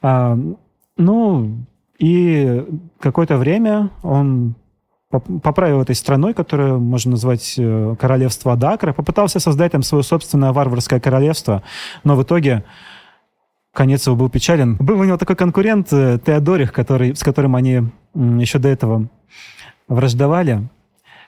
[0.02, 0.38] А,
[0.98, 1.58] ну,
[2.00, 2.66] и
[3.00, 4.56] какое-то время он
[5.10, 11.00] поправил этой страной, которую можно назвать э, королевство Адакра, попытался создать там свое собственное варварское
[11.00, 11.64] королевство,
[12.04, 12.66] но в итоге
[13.78, 14.76] конец его был печален.
[14.78, 17.84] Был у него такой конкурент э, Теодорих, который, с которым они
[18.16, 19.08] еще до этого
[19.88, 20.68] враждовали.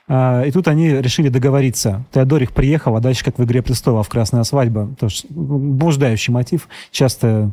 [0.08, 2.04] А, и тут они решили договориться.
[2.12, 7.52] Теодорих приехал, а дальше, как в «Игре престолов», «Красная свадьба», тоже блуждающий мотив, частая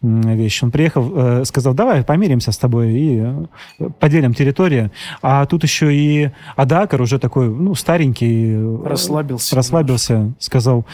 [0.00, 0.62] вещь.
[0.62, 4.90] Он приехал, э, сказал, давай помиримся с тобой и э, поделим территорию.
[5.20, 8.56] А тут еще и Адакар уже такой, ну, старенький.
[8.82, 9.54] Расслабился.
[9.54, 10.86] Расслабился, сказал,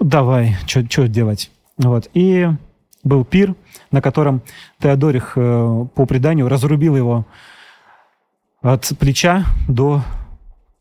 [0.00, 1.50] давай, что делать.
[1.76, 2.08] Вот.
[2.14, 2.48] И
[3.04, 3.54] был пир,
[3.90, 4.42] на котором
[4.80, 7.26] Теодорих, э, по преданию, разрубил его
[8.62, 10.02] от плеча до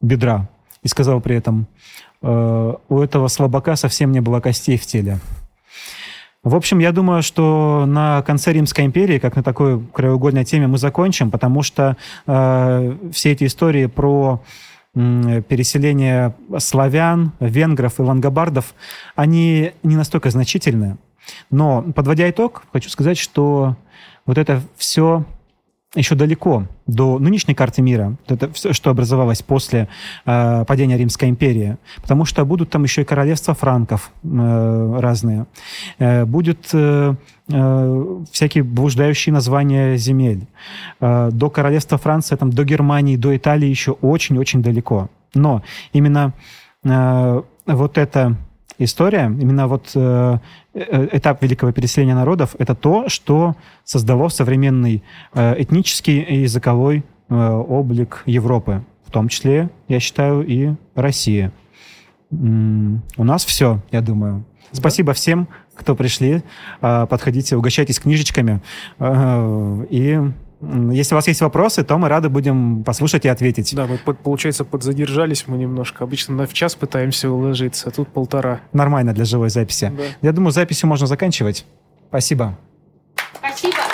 [0.01, 0.49] бедра.
[0.81, 1.67] И сказал при этом,
[2.21, 5.19] э, у этого слабака совсем не было костей в теле.
[6.43, 10.77] В общем, я думаю, что на конце Римской империи, как на такой краеугольной теме, мы
[10.77, 11.95] закончим, потому что
[12.27, 14.43] э, все эти истории про
[14.93, 18.73] э, переселение славян, венгров и лангобардов,
[19.15, 20.97] они не настолько значительны.
[21.49, 23.75] Но, подводя итог, хочу сказать, что
[24.25, 25.25] вот это все
[25.95, 29.87] еще далеко до нынешней карты мира, это все, что образовалось после
[30.25, 35.45] э, падения Римской империи, потому что будут там еще и королевства франков э, разные,
[35.99, 37.13] э, будут э,
[37.47, 40.47] э, всякие блуждающие названия земель.
[40.99, 45.09] Э, до королевства Франции, там, до Германии, до Италии еще очень-очень далеко.
[45.35, 45.61] Но
[45.93, 46.33] именно
[46.83, 48.35] э, вот это
[48.79, 50.39] история, именно вот э,
[50.73, 58.23] этап великого переселения народов, это то, что создало современный э, этнический и языковой э, облик
[58.25, 61.51] Европы, в том числе, я считаю, и России.
[62.31, 64.43] У нас все, я думаю.
[64.71, 66.41] Спасибо всем, кто пришли.
[66.81, 68.61] Э, Подходите, угощайтесь книжечками.
[68.99, 70.19] Э, И
[70.91, 73.73] если у вас есть вопросы, то мы рады будем послушать и ответить.
[73.75, 76.03] Да, мы, под- получается, подзадержались мы немножко.
[76.03, 78.61] Обычно на в час пытаемся уложиться, а тут полтора.
[78.73, 79.91] Нормально для живой записи.
[79.95, 80.03] Да.
[80.21, 81.65] Я думаю, записью можно заканчивать.
[82.09, 82.57] Спасибо.
[83.39, 83.92] Спасибо.